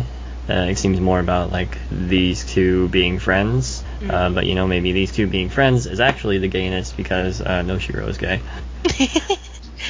Uh, 0.50 0.68
it 0.70 0.78
seems 0.78 1.02
more 1.02 1.20
about 1.20 1.52
like 1.52 1.78
these 1.92 2.46
two 2.46 2.88
being 2.88 3.20
friends, 3.20 3.84
uh, 3.84 4.04
mm-hmm. 4.04 4.36
but 4.36 4.46
you 4.46 4.56
know 4.56 4.66
maybe 4.66 4.94
these 4.94 5.12
two 5.12 5.28
being 5.28 5.50
friends 5.50 5.88
is 5.88 6.00
actually 6.00 6.38
the 6.38 6.48
gayness 6.48 6.94
because 6.94 7.42
uh, 7.42 7.64
Noshiro 7.64 8.08
is 8.08 8.18
gay. 8.18 8.40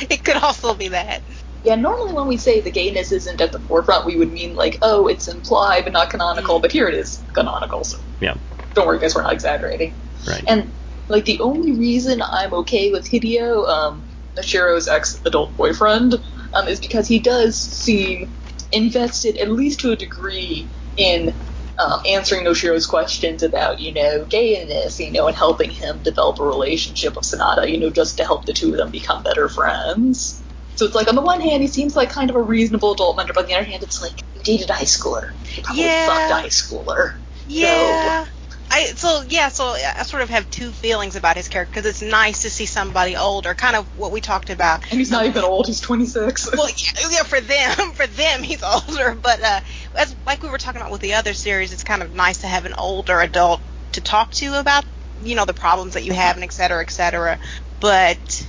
it 0.09 0.23
could 0.23 0.37
also 0.37 0.73
be 0.73 0.87
that. 0.87 1.21
Yeah, 1.63 1.75
normally 1.75 2.13
when 2.13 2.27
we 2.27 2.37
say 2.37 2.61
the 2.61 2.71
gayness 2.71 3.11
isn't 3.11 3.41
at 3.41 3.51
the 3.51 3.59
forefront, 3.59 4.05
we 4.05 4.15
would 4.15 4.31
mean 4.31 4.55
like, 4.55 4.79
oh, 4.81 5.07
it's 5.07 5.27
implied 5.27 5.83
but 5.83 5.93
not 5.93 6.09
canonical. 6.09 6.57
Mm. 6.57 6.61
But 6.61 6.71
here 6.71 6.87
it 6.87 6.95
is 6.95 7.21
canonical, 7.33 7.83
so 7.83 7.99
yeah. 8.19 8.35
Don't 8.73 8.87
worry, 8.87 8.99
guys, 8.99 9.15
we're 9.15 9.23
not 9.23 9.33
exaggerating. 9.33 9.95
Right. 10.27 10.43
And 10.47 10.71
like 11.07 11.25
the 11.25 11.39
only 11.39 11.71
reason 11.71 12.21
I'm 12.21 12.53
okay 12.53 12.91
with 12.91 13.09
Hideo, 13.09 13.67
um, 13.67 14.07
Noshiro's 14.37 14.87
ex-adult 14.87 15.57
boyfriend, 15.57 16.15
um, 16.53 16.67
is 16.67 16.79
because 16.79 17.07
he 17.07 17.19
does 17.19 17.59
seem 17.59 18.35
invested, 18.71 19.37
at 19.37 19.49
least 19.49 19.79
to 19.81 19.91
a 19.91 19.95
degree, 19.95 20.69
in 20.95 21.33
um, 21.79 22.01
answering 22.07 22.43
Noshiro's 22.45 22.85
questions 22.87 23.43
about, 23.43 23.79
you 23.79 23.93
know, 23.93 24.25
gayness, 24.25 24.99
you 24.99 25.11
know, 25.11 25.27
and 25.27 25.35
helping 25.35 25.69
him 25.69 26.01
develop 26.03 26.39
a 26.39 26.43
relationship 26.43 27.15
with 27.15 27.25
Sanada, 27.25 27.69
you 27.69 27.79
know, 27.79 27.89
just 27.89 28.17
to 28.17 28.25
help 28.25 28.45
the 28.45 28.53
two 28.53 28.71
of 28.71 28.77
them 28.77 28.91
become 28.91 29.23
better 29.23 29.47
friends. 29.47 30.43
So 30.75 30.85
it's 30.85 30.95
like, 30.95 31.07
on 31.07 31.15
the 31.15 31.21
one 31.21 31.41
hand, 31.41 31.61
he 31.61 31.67
seems 31.67 31.95
like 31.95 32.09
kind 32.09 32.29
of 32.29 32.35
a 32.35 32.41
reasonable 32.41 32.93
adult 32.93 33.17
mentor, 33.17 33.33
but 33.33 33.43
on 33.43 33.49
the 33.49 33.55
other 33.55 33.63
hand, 33.63 33.83
it's 33.83 34.01
like, 34.01 34.13
you 34.35 34.41
dated 34.43 34.69
a 34.69 34.73
high 34.73 34.83
schooler. 34.83 35.31
You 35.55 35.63
probably 35.63 35.85
Yeah. 35.85 36.07
fucked 36.07 36.31
a 36.31 36.35
high 36.35 36.47
schooler. 36.49 37.15
Yeah. 37.47 38.25
I 38.69 38.85
so 38.87 39.23
yeah, 39.27 39.49
so 39.49 39.65
I 39.65 40.03
sort 40.03 40.23
of 40.23 40.29
have 40.29 40.49
two 40.49 40.71
feelings 40.71 41.15
about 41.15 41.37
his 41.37 41.47
character 41.47 41.71
because 41.81 41.89
it's 41.89 42.01
nice 42.01 42.41
to 42.41 42.49
see 42.49 42.65
somebody 42.65 43.15
older, 43.15 43.53
kind 43.53 43.75
of 43.75 43.87
what 43.95 44.11
we 44.11 44.19
talked 44.19 44.49
about. 44.49 44.83
And 44.91 44.99
he's 44.99 45.09
not 45.09 45.25
even 45.25 45.43
old, 45.43 45.67
he's 45.67 45.79
26. 45.79 46.51
Well, 46.53 46.67
yeah, 46.67 47.09
yeah, 47.11 47.23
for 47.23 47.39
them, 47.39 47.91
for 47.93 48.07
them, 48.07 48.43
he's 48.43 48.63
older. 48.63 49.15
But 49.15 49.41
uh, 49.41 49.61
as 49.97 50.15
like 50.25 50.43
we 50.43 50.49
were 50.49 50.57
talking 50.57 50.81
about 50.81 50.91
with 50.91 51.01
the 51.01 51.13
other 51.13 51.33
series, 51.33 51.71
it's 51.71 51.83
kind 51.83 52.03
of 52.03 52.13
nice 52.13 52.39
to 52.39 52.47
have 52.47 52.65
an 52.65 52.73
older 52.77 53.19
adult 53.19 53.61
to 53.93 54.01
talk 54.01 54.31
to 54.31 54.59
about, 54.59 54.83
you 55.21 55.35
know, 55.35 55.45
the 55.45 55.53
problems 55.53 55.93
that 55.93 56.03
you 56.03 56.13
have 56.13 56.35
and 56.35 56.43
et 56.43 56.51
cetera, 56.51 56.81
et 56.81 56.91
cetera. 56.91 57.39
But 57.79 58.45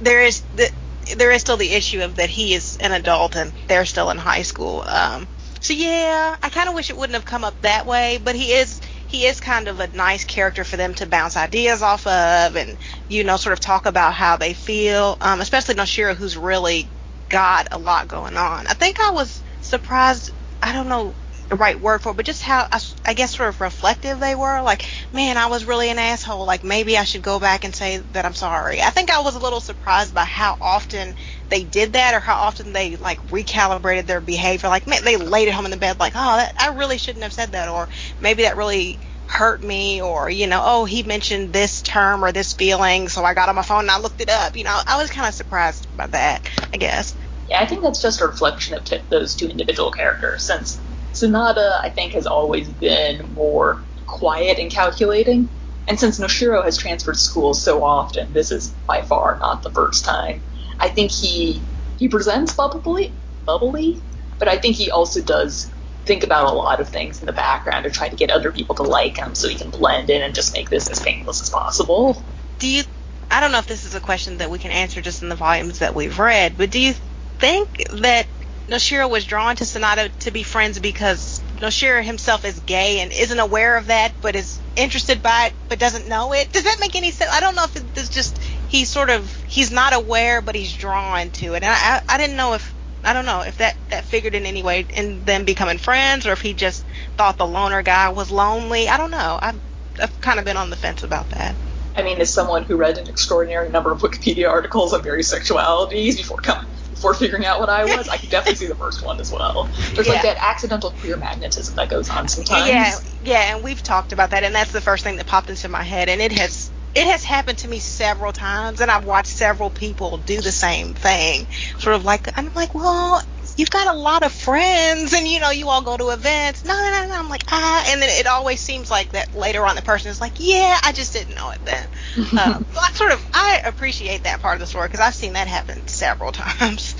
there 0.00 0.22
is 0.24 0.42
the 0.54 0.70
there 1.16 1.30
is 1.30 1.40
still 1.40 1.56
the 1.56 1.72
issue 1.72 2.00
of 2.02 2.14
that 2.14 2.30
he 2.30 2.54
is 2.54 2.76
an 2.76 2.92
adult 2.92 3.36
and 3.36 3.52
they're 3.68 3.84
still 3.84 4.10
in 4.10 4.18
high 4.18 4.42
school. 4.42 4.82
Um, 4.86 5.28
so 5.62 5.72
yeah, 5.74 6.36
I 6.42 6.50
kind 6.50 6.68
of 6.68 6.74
wish 6.74 6.90
it 6.90 6.96
wouldn't 6.96 7.14
have 7.14 7.24
come 7.24 7.44
up 7.44 7.60
that 7.62 7.86
way. 7.86 8.18
But 8.18 8.34
he 8.36 8.52
is 8.52 8.80
he 9.06 9.26
is 9.26 9.40
kind 9.40 9.68
of 9.68 9.80
a 9.80 9.88
nice 9.88 10.24
character 10.24 10.64
for 10.64 10.76
them 10.76 10.94
to 10.96 11.06
bounce 11.06 11.36
ideas 11.36 11.82
off 11.82 12.06
of 12.06 12.56
and 12.56 12.78
you 13.08 13.24
know 13.24 13.36
sort 13.36 13.52
of 13.54 13.60
talk 13.60 13.86
about 13.86 14.14
how 14.14 14.36
they 14.36 14.54
feel. 14.54 15.16
Um, 15.20 15.40
especially 15.40 15.74
Noshiro, 15.76 16.14
who's 16.16 16.36
really 16.36 16.92
got 17.30 17.68
a 17.72 17.78
lot 17.78 18.08
going 18.08 18.36
on. 18.36 18.66
I 18.66 18.74
think 18.74 18.98
I 19.00 19.10
was 19.12 19.42
surprised. 19.60 20.30
I 20.62 20.72
don't 20.72 20.88
know 20.88 21.16
the 21.52 21.58
right 21.58 21.80
word 21.80 22.02
for 22.02 22.10
it, 22.12 22.16
but 22.16 22.26
just 22.26 22.42
how 22.42 22.66
I, 22.72 22.80
I 23.06 23.14
guess 23.14 23.36
sort 23.36 23.50
of 23.50 23.60
reflective 23.60 24.20
they 24.20 24.34
were. 24.34 24.62
Like, 24.62 24.86
man, 25.12 25.36
I 25.38 25.46
was 25.46 25.64
really 25.66 25.90
an 25.90 25.98
asshole. 25.98 26.46
Like, 26.46 26.64
maybe 26.64 26.98
I 26.98 27.04
should 27.04 27.22
go 27.22 27.40
back 27.40 27.64
and 27.64 27.74
say 27.74 27.98
that 27.98 28.24
I'm 28.26 28.34
sorry. 28.34 28.82
I 28.82 28.90
think 28.90 29.10
I 29.10 29.20
was 29.20 29.36
a 29.36 29.40
little 29.40 29.60
surprised 29.60 30.14
by 30.14 30.24
how 30.24 30.56
often 30.60 31.14
they 31.50 31.64
did 31.64 31.94
that, 31.94 32.14
or 32.14 32.20
how 32.20 32.36
often 32.36 32.72
they 32.72 32.96
like 32.96 33.20
recalibrated 33.28 34.06
their 34.06 34.20
behavior. 34.22 34.70
Like, 34.70 34.86
man, 34.86 35.04
they 35.04 35.16
laid 35.16 35.48
it 35.48 35.54
home 35.54 35.66
in 35.66 35.70
the 35.70 35.76
bed, 35.78 36.00
like, 36.00 36.14
oh, 36.16 36.36
that, 36.38 36.54
I 36.58 36.74
really 36.74 36.98
shouldn't 36.98 37.24
have 37.24 37.34
said 37.34 37.52
that, 37.52 37.68
or 37.68 37.88
maybe 38.20 38.44
that 38.44 38.56
really 38.56 39.00
hurt 39.26 39.62
me 39.62 40.02
or 40.02 40.28
you 40.30 40.46
know 40.46 40.60
oh 40.64 40.84
he 40.84 41.02
mentioned 41.04 41.52
this 41.54 41.80
term 41.82 42.24
or 42.24 42.32
this 42.32 42.52
feeling 42.52 43.08
so 43.08 43.24
i 43.24 43.34
got 43.34 43.48
on 43.48 43.54
my 43.54 43.62
phone 43.62 43.80
and 43.80 43.90
i 43.90 43.98
looked 43.98 44.20
it 44.20 44.28
up 44.28 44.56
you 44.56 44.64
know 44.64 44.80
i 44.86 45.00
was 45.00 45.10
kind 45.10 45.26
of 45.26 45.34
surprised 45.34 45.86
by 45.96 46.06
that 46.08 46.46
i 46.72 46.76
guess 46.76 47.16
Yeah, 47.48 47.60
I 47.60 47.66
think 47.66 47.82
that's 47.82 48.02
just 48.02 48.20
a 48.22 48.26
reflection 48.26 48.76
of 48.76 48.84
t- 48.84 49.00
those 49.10 49.36
two 49.36 49.48
individual 49.48 49.90
characters, 49.92 50.44
since 50.46 50.82
Sanada, 51.22 51.80
I 51.82 51.90
think, 51.90 52.12
has 52.14 52.26
always 52.26 52.68
been 52.68 53.32
more 53.34 53.84
quiet 54.06 54.58
and 54.58 54.70
calculating. 54.70 55.48
And 55.88 55.98
since 55.98 56.18
Noshiro 56.18 56.64
has 56.64 56.76
transferred 56.76 57.16
schools 57.16 57.62
so 57.62 57.84
often, 57.84 58.32
this 58.32 58.50
is 58.50 58.70
by 58.86 59.02
far 59.02 59.38
not 59.40 59.62
the 59.62 59.70
first 59.70 60.04
time. 60.04 60.42
I 60.80 60.88
think 60.88 61.10
he 61.10 61.62
he 61.96 62.08
presents 62.08 62.54
bubbly, 62.54 63.14
bubbly, 63.46 64.02
but 64.38 64.48
I 64.48 64.58
think 64.58 64.76
he 64.76 64.90
also 64.90 65.22
does 65.22 65.70
think 66.04 66.24
about 66.24 66.46
a 66.46 66.52
lot 66.52 66.80
of 66.80 66.88
things 66.88 67.20
in 67.20 67.26
the 67.26 67.32
background 67.32 67.84
to 67.84 67.90
try 67.90 68.08
to 68.08 68.16
get 68.16 68.30
other 68.30 68.50
people 68.52 68.74
to 68.76 68.82
like 68.82 69.16
him, 69.16 69.34
so 69.34 69.48
he 69.48 69.54
can 69.54 69.70
blend 69.70 70.10
in 70.10 70.22
and 70.22 70.34
just 70.34 70.52
make 70.52 70.68
this 70.68 70.88
as 70.90 71.00
painless 71.00 71.40
as 71.42 71.50
possible. 71.50 72.26
do 72.58 72.68
you 72.68 72.82
i 73.30 73.40
don't 73.40 73.52
know 73.52 73.58
if 73.58 73.66
this 73.66 73.84
is 73.84 73.94
a 73.94 74.00
question 74.00 74.38
that 74.38 74.50
we 74.50 74.58
can 74.58 74.70
answer 74.70 75.00
just 75.00 75.22
in 75.22 75.28
the 75.28 75.36
volumes 75.36 75.78
that 75.78 75.94
we've 75.94 76.18
read 76.18 76.56
but 76.56 76.70
do 76.70 76.80
you 76.80 76.94
think 77.38 77.68
that 77.92 78.26
noshiro 78.72 79.08
was 79.08 79.24
drawn 79.24 79.54
to 79.56 79.64
sanada 79.64 80.10
to 80.18 80.30
be 80.30 80.42
friends 80.42 80.78
because 80.78 81.42
noshiro 81.56 82.02
himself 82.02 82.44
is 82.44 82.58
gay 82.60 83.00
and 83.00 83.12
isn't 83.12 83.38
aware 83.38 83.76
of 83.76 83.86
that 83.86 84.12
but 84.22 84.34
is 84.34 84.58
interested 84.76 85.22
by 85.22 85.46
it 85.46 85.52
but 85.68 85.78
doesn't 85.78 86.08
know 86.08 86.32
it 86.32 86.50
does 86.52 86.64
that 86.64 86.78
make 86.80 86.96
any 86.96 87.10
sense 87.10 87.30
i 87.30 87.40
don't 87.40 87.54
know 87.54 87.64
if 87.64 87.76
it's 87.76 88.08
just 88.08 88.38
he's 88.68 88.88
sort 88.88 89.10
of 89.10 89.30
he's 89.46 89.70
not 89.70 89.92
aware 89.92 90.40
but 90.40 90.54
he's 90.54 90.74
drawn 90.74 91.30
to 91.30 91.54
it 91.54 91.62
and 91.62 91.66
i 91.66 91.96
i, 91.96 92.14
I 92.14 92.18
didn't 92.18 92.36
know 92.36 92.54
if 92.54 92.74
I 93.04 93.14
don't 93.14 93.26
know 93.26 93.40
if 93.40 93.58
that, 93.58 93.76
that 93.90 94.04
figured 94.04 94.34
in 94.34 94.46
any 94.46 94.62
way 94.62 94.86
in 94.94 95.24
them 95.24 95.44
becoming 95.44 95.78
friends 95.78 96.26
or 96.26 96.32
if 96.32 96.40
he 96.40 96.52
just 96.52 96.84
thought 97.16 97.36
the 97.36 97.46
loner 97.46 97.82
guy 97.82 98.10
was 98.10 98.30
lonely. 98.30 98.88
I 98.88 98.96
don't 98.96 99.10
know. 99.10 99.38
I've, 99.42 99.60
I've 100.00 100.20
kind 100.20 100.38
of 100.38 100.44
been 100.44 100.56
on 100.56 100.70
the 100.70 100.76
fence 100.76 101.02
about 101.02 101.28
that. 101.30 101.56
I 101.96 102.02
mean, 102.02 102.20
as 102.20 102.30
someone 102.30 102.62
who 102.62 102.76
read 102.76 102.98
an 102.98 103.08
extraordinary 103.08 103.68
number 103.70 103.90
of 103.90 104.00
Wikipedia 104.00 104.48
articles 104.48 104.94
on 104.94 105.02
various 105.02 105.34
sexualities 105.34 106.16
before 106.16 106.38
coming, 106.38 106.64
before 107.02 107.14
figuring 107.14 107.44
out 107.44 107.58
what 107.58 107.68
I 107.68 107.84
was, 107.84 108.08
I 108.08 108.16
could 108.16 108.30
definitely 108.30 108.54
see 108.54 108.68
the 108.68 108.76
first 108.76 109.04
one 109.04 109.18
as 109.18 109.32
well. 109.32 109.68
There's 109.94 110.08
like 110.08 110.22
that 110.22 110.36
accidental 110.40 110.90
queer 110.90 111.16
magnetism 111.16 111.74
that 111.74 111.88
goes 111.88 112.08
on 112.08 112.28
sometimes. 112.28 112.68
Yeah, 112.68 112.96
yeah, 113.20 113.54
and 113.54 113.64
we've 113.64 113.82
talked 113.82 114.12
about 114.12 114.30
that, 114.30 114.44
and 114.44 114.54
that's 114.54 114.70
the 114.70 114.80
first 114.80 115.02
thing 115.02 115.16
that 115.16 115.26
popped 115.26 115.50
into 115.50 115.68
my 115.68 115.82
head, 115.82 116.08
and 116.08 116.20
it 116.20 116.30
has 116.30 116.70
it 116.94 117.06
has 117.08 117.24
happened 117.24 117.58
to 117.58 117.68
me 117.68 117.80
several 117.80 118.32
times, 118.32 118.80
and 118.80 118.88
I've 118.88 119.04
watched 119.04 119.32
several 119.32 119.68
people 119.68 120.18
do 120.18 120.40
the 120.40 120.52
same 120.52 120.94
thing. 120.94 121.48
Sort 121.78 121.96
of 121.96 122.04
like 122.04 122.30
I'm 122.38 122.52
like, 122.54 122.72
well, 122.72 123.20
you've 123.62 123.70
got 123.70 123.94
a 123.94 123.96
lot 123.96 124.24
of 124.24 124.32
friends, 124.32 125.12
and 125.12 125.28
you 125.28 125.38
know, 125.38 125.50
you 125.50 125.68
all 125.68 125.82
go 125.82 125.96
to 125.96 126.08
events. 126.08 126.64
No, 126.64 126.74
no, 126.74 126.90
no, 126.90 127.06
no. 127.06 127.14
I'm 127.16 127.28
like, 127.28 127.44
ah, 127.46 127.84
and 127.86 128.02
then 128.02 128.08
it 128.10 128.26
always 128.26 128.58
seems 128.58 128.90
like 128.90 129.10
that 129.10 129.36
later 129.36 129.64
on 129.64 129.76
the 129.76 129.82
person 129.82 130.10
is 130.10 130.20
like, 130.20 130.32
yeah, 130.38 130.80
I 130.82 130.90
just 130.90 131.12
didn't 131.12 131.36
know 131.36 131.50
it 131.50 131.60
then. 131.64 131.86
um, 132.40 132.66
so 132.72 132.80
I 132.80 132.90
sort 132.92 133.12
of 133.12 133.24
I 133.32 133.62
appreciate 133.64 134.24
that 134.24 134.40
part 134.40 134.54
of 134.54 134.60
the 134.60 134.66
story 134.66 134.88
because 134.88 134.98
I've 134.98 135.14
seen 135.14 135.34
that 135.34 135.46
happen 135.46 135.86
several 135.86 136.32
times. 136.32 136.96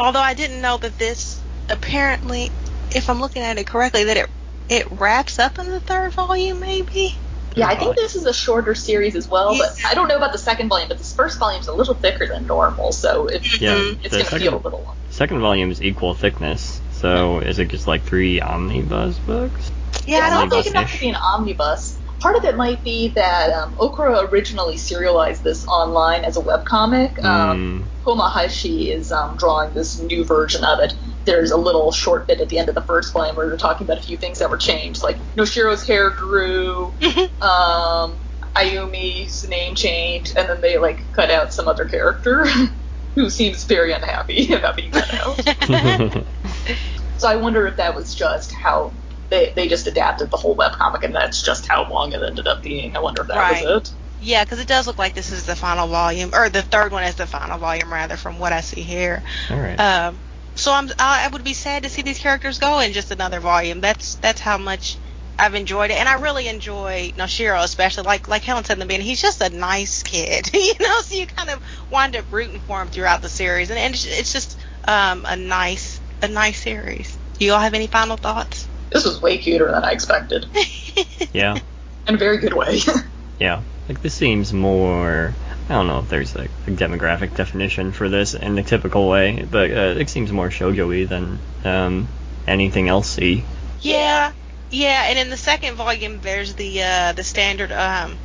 Although 0.00 0.22
I 0.22 0.32
didn't 0.32 0.62
know 0.62 0.78
that 0.78 0.98
this 0.98 1.42
apparently, 1.68 2.50
if 2.94 3.10
I'm 3.10 3.20
looking 3.20 3.42
at 3.42 3.58
it 3.58 3.66
correctly, 3.66 4.04
that 4.04 4.16
it 4.16 4.30
it 4.70 4.90
wraps 4.92 5.38
up 5.38 5.58
in 5.58 5.68
the 5.68 5.80
third 5.80 6.14
volume, 6.14 6.60
maybe. 6.60 7.14
Yeah, 7.54 7.68
I 7.68 7.76
think 7.76 7.96
this 7.96 8.16
is 8.16 8.24
a 8.24 8.32
shorter 8.32 8.74
series 8.74 9.14
as 9.14 9.28
well, 9.28 9.56
but 9.58 9.76
I 9.86 9.94
don't 9.94 10.08
know 10.08 10.16
about 10.16 10.32
the 10.32 10.38
second 10.38 10.70
volume, 10.70 10.88
but 10.88 10.96
this 10.96 11.14
first 11.14 11.38
volume 11.38 11.60
is 11.60 11.68
a 11.68 11.74
little 11.74 11.94
thicker 11.94 12.26
than 12.26 12.46
normal, 12.46 12.92
so 12.92 13.26
it's, 13.26 13.60
Yeah, 13.60 13.92
it's 14.02 14.08
going 14.08 14.24
to 14.24 14.38
feel 14.38 14.56
a 14.56 14.62
little 14.64 14.82
long. 14.82 14.96
Second 15.14 15.40
volume 15.40 15.70
is 15.70 15.80
equal 15.80 16.14
thickness. 16.14 16.80
So 16.90 17.38
is 17.38 17.58
it 17.58 17.68
just 17.68 17.86
like 17.86 18.02
three 18.02 18.40
omnibus 18.40 19.18
books? 19.20 19.70
Yeah, 20.06 20.18
I 20.18 20.26
it's 20.26 20.34
don't 20.34 20.48
not 20.48 20.50
big 20.50 20.66
enough 20.66 20.76
omnibus-ish. 20.76 20.98
to 20.98 21.04
be 21.04 21.08
an 21.10 21.16
omnibus. 21.16 22.00
Part 22.20 22.36
of 22.36 22.44
it 22.44 22.56
might 22.56 22.82
be 22.82 23.08
that 23.14 23.50
um, 23.52 23.74
Okura 23.76 24.30
originally 24.32 24.76
serialized 24.76 25.44
this 25.44 25.66
online 25.66 26.24
as 26.24 26.36
a 26.36 26.40
webcomic. 26.40 27.22
Um, 27.24 27.54
Mm, 27.54 28.02
Komahashi 28.04 28.88
is 28.94 29.12
um, 29.12 29.36
drawing 29.36 29.72
this 29.74 29.98
new 30.00 30.24
version 30.24 30.64
of 30.64 30.80
it. 30.80 30.94
There's 31.24 31.50
a 31.52 31.56
little 31.56 31.92
short 31.92 32.26
bit 32.26 32.40
at 32.40 32.48
the 32.48 32.58
end 32.58 32.68
of 32.68 32.74
the 32.74 32.82
first 32.82 33.12
volume 33.12 33.36
where 33.36 33.48
they're 33.48 33.56
talking 33.56 33.86
about 33.86 33.98
a 33.98 34.02
few 34.02 34.16
things 34.16 34.40
that 34.40 34.50
were 34.50 34.56
changed, 34.58 35.02
like 35.02 35.16
Noshiro's 35.36 35.86
hair 35.86 36.10
grew, 36.10 36.92
um, 37.40 38.18
Ayumi's 38.56 39.48
name 39.48 39.74
changed, 39.74 40.36
and 40.36 40.48
then 40.48 40.60
they 40.60 40.76
like 40.78 41.00
cut 41.12 41.30
out 41.30 41.52
some 41.52 41.66
other 41.68 41.86
character 41.86 42.46
who 43.14 43.30
seems 43.30 43.64
very 43.64 43.92
unhappy 43.92 44.52
about 44.54 44.76
being 44.76 44.90
cut 44.90 45.12
out. 45.14 45.40
so 47.16 47.28
I 47.28 47.36
wonder 47.36 47.66
if 47.66 47.76
that 47.76 47.94
was 47.94 48.14
just 48.14 48.52
how 48.52 48.92
they, 49.30 49.52
they 49.56 49.68
just 49.68 49.86
adapted 49.86 50.30
the 50.30 50.36
whole 50.36 50.56
webcomic, 50.56 51.02
and 51.04 51.14
that's 51.14 51.42
just 51.42 51.66
how 51.66 51.88
long 51.90 52.12
it 52.12 52.22
ended 52.22 52.46
up 52.46 52.62
being. 52.62 52.96
I 52.96 53.00
wonder 53.00 53.22
if 53.22 53.28
that 53.28 53.38
Right. 53.38 53.64
was 53.64 53.82
it. 53.82 53.90
Yeah, 54.18 54.44
because 54.44 54.60
it 54.60 54.68
does 54.68 54.86
look 54.86 54.98
like 54.98 55.14
this 55.14 55.32
is 55.32 55.44
the 55.44 55.56
final 55.56 55.88
volume, 55.88 56.30
or 56.34 56.48
the 56.48 56.62
third 56.62 56.92
one 56.92 57.04
is 57.04 57.16
the 57.16 57.26
final 57.26 57.58
volume, 57.58 57.92
rather, 57.92 58.16
from 58.16 58.38
what 58.38 58.52
I 58.52 58.60
see 58.60 58.82
here. 58.82 59.22
all 59.50 59.58
right. 59.58 59.78
Um, 59.78 60.20
so 60.56 60.72
I'm 60.72 60.88
I 60.98 61.24
I 61.24 61.28
would 61.28 61.44
be 61.44 61.54
sad 61.54 61.82
to 61.82 61.88
see 61.88 62.02
these 62.02 62.18
characters 62.20 62.58
go 62.58 62.78
in 62.80 62.92
just 62.92 63.10
another 63.10 63.40
volume. 63.40 63.80
That's 63.80 64.16
that's 64.16 64.40
how 64.40 64.56
much 64.58 65.00
I've 65.38 65.54
enjoyed 65.54 65.90
it, 65.90 65.98
and 65.98 66.08
I 66.08 66.20
really 66.20 66.48
enjoy 66.48 67.12
Noshiro, 67.16 67.62
especially 67.62 68.04
like 68.04 68.28
like 68.28 68.42
Helen 68.44 68.64
said 68.64 68.74
in 68.74 68.78
the 68.80 68.86
beginning. 68.86 69.06
He's 69.06 69.20
just 69.22 69.40
a 69.40 69.50
nice 69.50 70.02
kid, 70.02 70.50
you 70.54 70.74
know. 70.80 71.00
So 71.02 71.14
you 71.16 71.26
kind 71.26 71.50
of 71.50 71.60
wind 71.90 72.16
up 72.16 72.26
rooting 72.30 72.60
for 72.60 72.80
him 72.80 72.88
throughout 72.88 73.22
the 73.22 73.28
series, 73.28 73.70
and, 73.70 73.78
and 73.78 73.94
it's- 73.94 74.18
it's 74.20 74.32
just 74.32 74.58
um, 74.86 75.24
a 75.26 75.36
nice 75.36 76.00
a 76.22 76.28
nice 76.28 76.60
series. 76.60 77.16
Do 77.38 77.44
you 77.44 77.52
all 77.52 77.60
have 77.60 77.74
any 77.74 77.86
final 77.88 78.16
thoughts? 78.16 78.68
This 78.90 79.04
was 79.04 79.20
way 79.20 79.38
cuter 79.38 79.70
than 79.72 79.82
I 79.84 79.90
expected, 79.90 80.46
yeah, 81.32 81.58
in 82.06 82.14
a 82.14 82.18
very 82.18 82.38
good 82.38 82.54
way. 82.54 82.78
yeah. 83.40 83.62
Like 83.88 84.00
this 84.02 84.14
seems 84.14 84.52
more. 84.52 85.34
I 85.68 85.72
don't 85.74 85.86
know 85.88 85.98
if 85.98 86.08
there's 86.08 86.34
like 86.36 86.50
a 86.66 86.70
demographic 86.70 87.34
definition 87.36 87.90
for 87.92 88.08
this 88.08 88.34
in 88.34 88.54
the 88.54 88.62
typical 88.62 89.08
way, 89.08 89.44
but 89.50 89.70
uh, 89.70 89.94
it 89.98 90.08
seems 90.10 90.30
more 90.30 90.48
shoujo-y 90.48 91.04
than 91.06 91.38
um, 91.64 92.06
anything 92.46 92.88
else. 92.88 93.18
Y. 93.18 93.42
Yeah, 93.80 94.32
yeah, 94.74 95.04
and 95.08 95.18
in 95.18 95.30
the 95.30 95.36
second 95.36 95.76
volume, 95.76 96.20
there's 96.20 96.54
the 96.56 96.82
uh, 96.82 97.12
the 97.12 97.24
standard 97.24 97.72
um, 97.72 98.18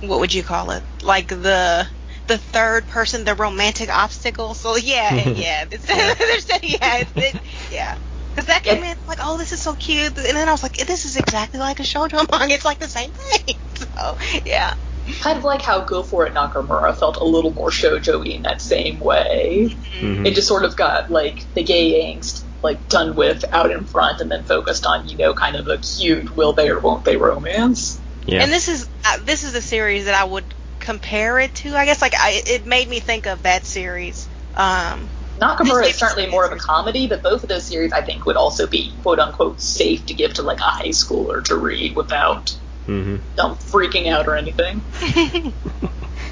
what 0.00 0.20
would 0.20 0.32
you 0.34 0.42
call 0.42 0.70
it? 0.70 0.84
Like 1.02 1.28
the 1.28 1.88
the 2.26 2.38
third 2.38 2.86
person, 2.86 3.24
the 3.24 3.34
romantic 3.34 3.88
obstacle. 3.90 4.54
So 4.54 4.76
yeah, 4.76 5.14
yeah, 5.28 5.64
it's, 5.70 5.86
there's 6.18 6.46
yeah, 6.62 6.98
it's, 6.98 7.12
it, 7.16 7.36
yeah. 7.70 7.96
Because 8.34 8.46
that 8.46 8.62
came 8.62 8.84
in 8.84 8.96
like, 9.08 9.18
oh, 9.20 9.36
this 9.38 9.52
is 9.52 9.60
so 9.60 9.74
cute, 9.74 10.16
and 10.16 10.36
then 10.36 10.48
I 10.48 10.52
was 10.52 10.62
like, 10.62 10.76
this 10.76 11.04
is 11.04 11.16
exactly 11.16 11.58
like 11.58 11.80
a 11.80 11.82
shoujo 11.82 12.30
manga. 12.30 12.54
It's 12.54 12.64
like 12.64 12.78
the 12.78 12.88
same 12.88 13.10
thing. 13.10 13.56
So 13.74 14.16
yeah, 14.44 14.74
kind 15.20 15.38
of 15.38 15.44
like 15.44 15.62
how 15.62 15.80
Go 15.84 16.02
For 16.04 16.26
It 16.26 16.34
Nakamura 16.34 16.96
felt 16.96 17.16
a 17.16 17.24
little 17.24 17.52
more 17.52 17.70
shoujo 17.70 18.24
in 18.24 18.42
that 18.42 18.60
same 18.60 19.00
way. 19.00 19.76
Mhm. 19.92 20.26
It 20.26 20.34
just 20.34 20.46
sort 20.48 20.64
of 20.64 20.76
got 20.76 21.10
like 21.10 21.48
the 21.54 21.64
gay 21.64 22.14
angst 22.14 22.44
like 22.62 22.88
done 22.88 23.14
with 23.14 23.44
out 23.52 23.70
in 23.70 23.84
front 23.84 24.20
and 24.20 24.30
then 24.30 24.44
focused 24.44 24.86
on 24.86 25.08
you 25.08 25.16
know 25.16 25.34
kind 25.34 25.56
of 25.56 25.68
a 25.68 25.78
cute 25.78 26.36
will 26.36 26.52
they 26.52 26.68
or 26.70 26.78
won't 26.80 27.04
they 27.04 27.16
romance. 27.16 28.00
Yeah. 28.26 28.42
And 28.42 28.52
this 28.52 28.68
is 28.68 28.88
uh, 29.06 29.18
this 29.24 29.44
is 29.44 29.54
a 29.54 29.62
series 29.62 30.04
that 30.06 30.14
I 30.14 30.24
would 30.24 30.44
compare 30.80 31.38
it 31.38 31.54
to. 31.56 31.74
I 31.76 31.84
guess 31.84 32.02
like 32.02 32.14
I, 32.14 32.42
it 32.46 32.66
made 32.66 32.88
me 32.88 33.00
think 33.00 33.26
of 33.26 33.42
that 33.42 33.64
series. 33.64 34.28
Um, 34.54 35.08
Nakamura 35.38 35.84
This 35.84 35.94
is 35.94 35.98
certainly 35.98 36.28
more 36.28 36.44
of 36.44 36.52
a 36.52 36.56
comedy, 36.56 37.06
but 37.06 37.22
both 37.22 37.42
of 37.44 37.48
those 37.48 37.64
series 37.64 37.92
I 37.92 38.00
think 38.02 38.26
would 38.26 38.36
also 38.36 38.66
be 38.66 38.92
quote 39.02 39.20
unquote 39.20 39.60
safe 39.60 40.06
to 40.06 40.14
give 40.14 40.34
to 40.34 40.42
like 40.42 40.58
a 40.58 40.64
high 40.64 40.88
schooler 40.88 41.42
to 41.44 41.56
read 41.56 41.94
without 41.96 42.50
hmm 42.86 43.16
them 43.36 43.54
freaking 43.54 44.08
out 44.08 44.26
or 44.26 44.36
anything. 44.36 44.82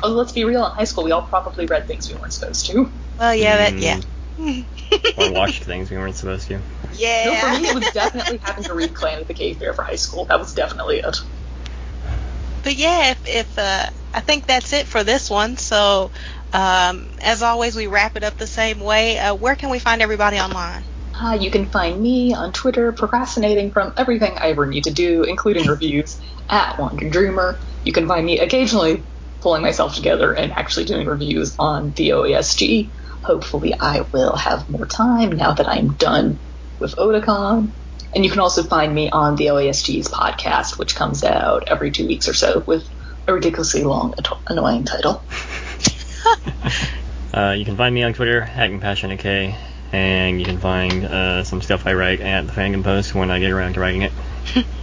Oh, 0.02 0.10
let's 0.10 0.32
be 0.32 0.44
real. 0.44 0.64
In 0.64 0.72
high 0.72 0.84
school, 0.84 1.04
we 1.04 1.10
all 1.12 1.22
probably 1.22 1.66
read 1.66 1.86
things 1.86 2.08
we 2.10 2.16
weren't 2.16 2.32
supposed 2.32 2.66
to. 2.66 2.90
well, 3.18 3.34
yeah, 3.34 3.56
that 3.56 3.72
Mm. 3.72 3.82
yeah. 3.82 4.00
Or 4.38 5.32
watched 5.32 5.64
things 5.64 5.90
we 5.90 5.96
weren't 5.96 6.16
supposed 6.16 6.48
to. 6.48 6.54
No, 6.58 6.62
yeah. 6.92 7.40
for 7.40 7.60
me, 7.60 7.68
it 7.68 7.74
was 7.74 7.90
definitely 7.92 8.38
having 8.42 8.64
to 8.64 8.74
read 8.74 8.94
Clan 8.94 9.20
of 9.20 9.28
the 9.28 9.34
Cave 9.34 9.58
Bear 9.58 9.72
for 9.72 9.82
high 9.82 9.96
school. 9.96 10.24
That 10.26 10.38
was 10.38 10.54
definitely 10.54 10.98
it. 10.98 11.16
But 12.62 12.76
yeah, 12.76 13.12
if, 13.12 13.28
if 13.28 13.58
uh, 13.58 13.86
I 14.12 14.20
think 14.20 14.46
that's 14.46 14.72
it 14.72 14.86
for 14.86 15.04
this 15.04 15.30
one. 15.30 15.56
So, 15.56 16.10
um, 16.52 17.10
as 17.22 17.42
always, 17.42 17.76
we 17.76 17.86
wrap 17.86 18.16
it 18.16 18.24
up 18.24 18.38
the 18.38 18.46
same 18.46 18.80
way. 18.80 19.18
Uh, 19.18 19.34
where 19.34 19.54
can 19.54 19.70
we 19.70 19.78
find 19.78 20.02
everybody 20.02 20.38
online? 20.38 20.84
Uh, 21.18 21.38
you 21.40 21.50
can 21.50 21.66
find 21.66 22.00
me 22.00 22.34
on 22.34 22.52
Twitter 22.52 22.92
procrastinating 22.92 23.70
from 23.70 23.94
everything 23.96 24.36
I 24.36 24.50
ever 24.50 24.66
need 24.66 24.84
to 24.84 24.90
do, 24.90 25.22
including 25.22 25.66
reviews, 25.66 26.20
at 26.48 26.78
Wander 26.78 27.08
Dreamer. 27.08 27.58
You 27.84 27.92
can 27.92 28.06
find 28.06 28.26
me 28.26 28.38
occasionally 28.38 29.02
pulling 29.40 29.62
myself 29.62 29.94
together 29.94 30.32
and 30.32 30.52
actually 30.52 30.84
doing 30.84 31.06
reviews 31.06 31.54
on 31.58 31.92
the 31.92 32.10
OASG. 32.10 32.90
Hopefully, 33.22 33.74
I 33.78 34.06
will 34.12 34.36
have 34.36 34.68
more 34.68 34.86
time 34.86 35.30
now 35.30 35.52
that 35.52 35.68
I'm 35.68 35.94
done 35.94 36.38
with 36.78 36.94
Otakon. 36.96 37.72
And 38.14 38.24
you 38.24 38.30
can 38.30 38.40
also 38.40 38.62
find 38.62 38.94
me 38.94 39.10
on 39.10 39.36
the 39.36 39.46
OASG's 39.46 40.08
podcast, 40.08 40.78
which 40.78 40.94
comes 40.94 41.24
out 41.24 41.64
every 41.68 41.90
two 41.90 42.06
weeks 42.06 42.28
or 42.28 42.34
so 42.34 42.62
with 42.66 42.88
a 43.26 43.34
ridiculously 43.34 43.82
long, 43.82 44.14
anno- 44.16 44.40
annoying 44.48 44.84
title. 44.84 45.24
Uh, 47.36 47.52
you 47.52 47.66
can 47.66 47.76
find 47.76 47.94
me 47.94 48.02
on 48.02 48.14
Twitter, 48.14 48.40
Hacking 48.40 48.80
Passion 48.80 49.14
K, 49.18 49.54
and 49.92 50.40
you 50.40 50.46
can 50.46 50.58
find 50.58 51.04
uh, 51.04 51.44
some 51.44 51.60
stuff 51.60 51.86
I 51.86 51.92
write 51.92 52.20
at 52.20 52.46
the 52.46 52.52
Fandom 52.52 52.82
Post 52.82 53.14
when 53.14 53.30
I 53.30 53.40
get 53.40 53.50
around 53.50 53.74
to 53.74 53.80
writing 53.80 54.00
it. 54.02 54.12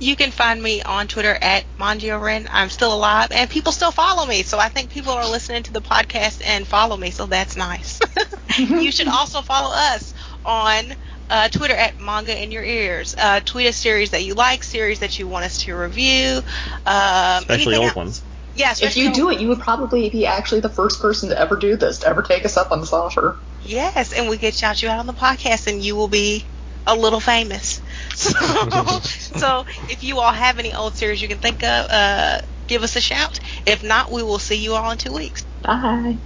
You 0.00 0.16
can 0.16 0.30
find 0.30 0.62
me 0.62 0.82
on 0.82 1.08
Twitter 1.08 1.36
at 1.40 1.66
Mangioren. 1.78 2.48
I'm 2.50 2.70
still 2.70 2.94
alive, 2.94 3.28
and 3.32 3.50
people 3.50 3.70
still 3.70 3.92
follow 3.92 4.24
me. 4.24 4.42
So 4.42 4.58
I 4.58 4.70
think 4.70 4.90
people 4.90 5.12
are 5.12 5.28
listening 5.28 5.62
to 5.64 5.72
the 5.72 5.82
podcast 5.82 6.40
and 6.44 6.66
follow 6.66 6.96
me. 6.96 7.10
So 7.10 7.26
that's 7.26 7.54
nice. 7.54 8.00
you 8.58 8.90
should 8.92 9.08
also 9.08 9.42
follow 9.42 9.70
us 9.74 10.14
on 10.42 10.96
uh, 11.28 11.48
Twitter 11.50 11.74
at 11.74 12.00
Manga 12.00 12.42
in 12.42 12.50
Your 12.50 12.64
Ears. 12.64 13.14
Uh, 13.16 13.40
tweet 13.40 13.66
us 13.66 13.76
series 13.76 14.10
that 14.12 14.24
you 14.24 14.32
like, 14.32 14.64
series 14.64 15.00
that 15.00 15.18
you 15.18 15.28
want 15.28 15.44
us 15.44 15.58
to 15.64 15.76
review, 15.76 16.40
um, 16.86 17.42
Especially 17.42 17.76
old 17.76 17.88
else. 17.88 17.96
ones. 17.96 18.22
Yeah, 18.54 18.74
If 18.80 18.96
you 18.96 19.12
do 19.12 19.30
it, 19.30 19.40
you 19.40 19.48
would 19.48 19.60
probably 19.60 20.08
be 20.08 20.26
actually 20.26 20.60
the 20.60 20.70
first 20.70 21.00
person 21.00 21.28
to 21.28 21.38
ever 21.38 21.56
do 21.56 21.76
this, 21.76 21.98
to 21.98 22.08
ever 22.08 22.22
take 22.22 22.44
us 22.44 22.56
up 22.56 22.72
on 22.72 22.80
this 22.80 22.92
offer. 22.92 23.38
Yes, 23.62 24.12
and 24.12 24.28
we 24.28 24.38
could 24.38 24.54
shout 24.54 24.82
you 24.82 24.88
out 24.88 24.98
on 24.98 25.06
the 25.06 25.12
podcast, 25.12 25.66
and 25.66 25.82
you 25.82 25.94
will 25.94 26.08
be 26.08 26.46
a 26.86 26.96
little 26.96 27.20
famous. 27.20 27.79
So, 28.70 29.00
so 29.38 29.64
if 29.88 30.02
you 30.02 30.20
all 30.20 30.32
have 30.32 30.58
any 30.58 30.74
old 30.74 30.94
series 30.96 31.20
you 31.22 31.28
can 31.28 31.38
think 31.38 31.62
of, 31.62 31.86
uh, 31.90 32.40
give 32.66 32.82
us 32.82 32.96
a 32.96 33.00
shout. 33.00 33.38
If 33.66 33.82
not, 33.82 34.12
we 34.12 34.22
will 34.22 34.38
see 34.38 34.56
you 34.56 34.74
all 34.74 34.90
in 34.90 34.98
two 34.98 35.12
weeks. 35.12 35.46
Bye. 35.62 36.20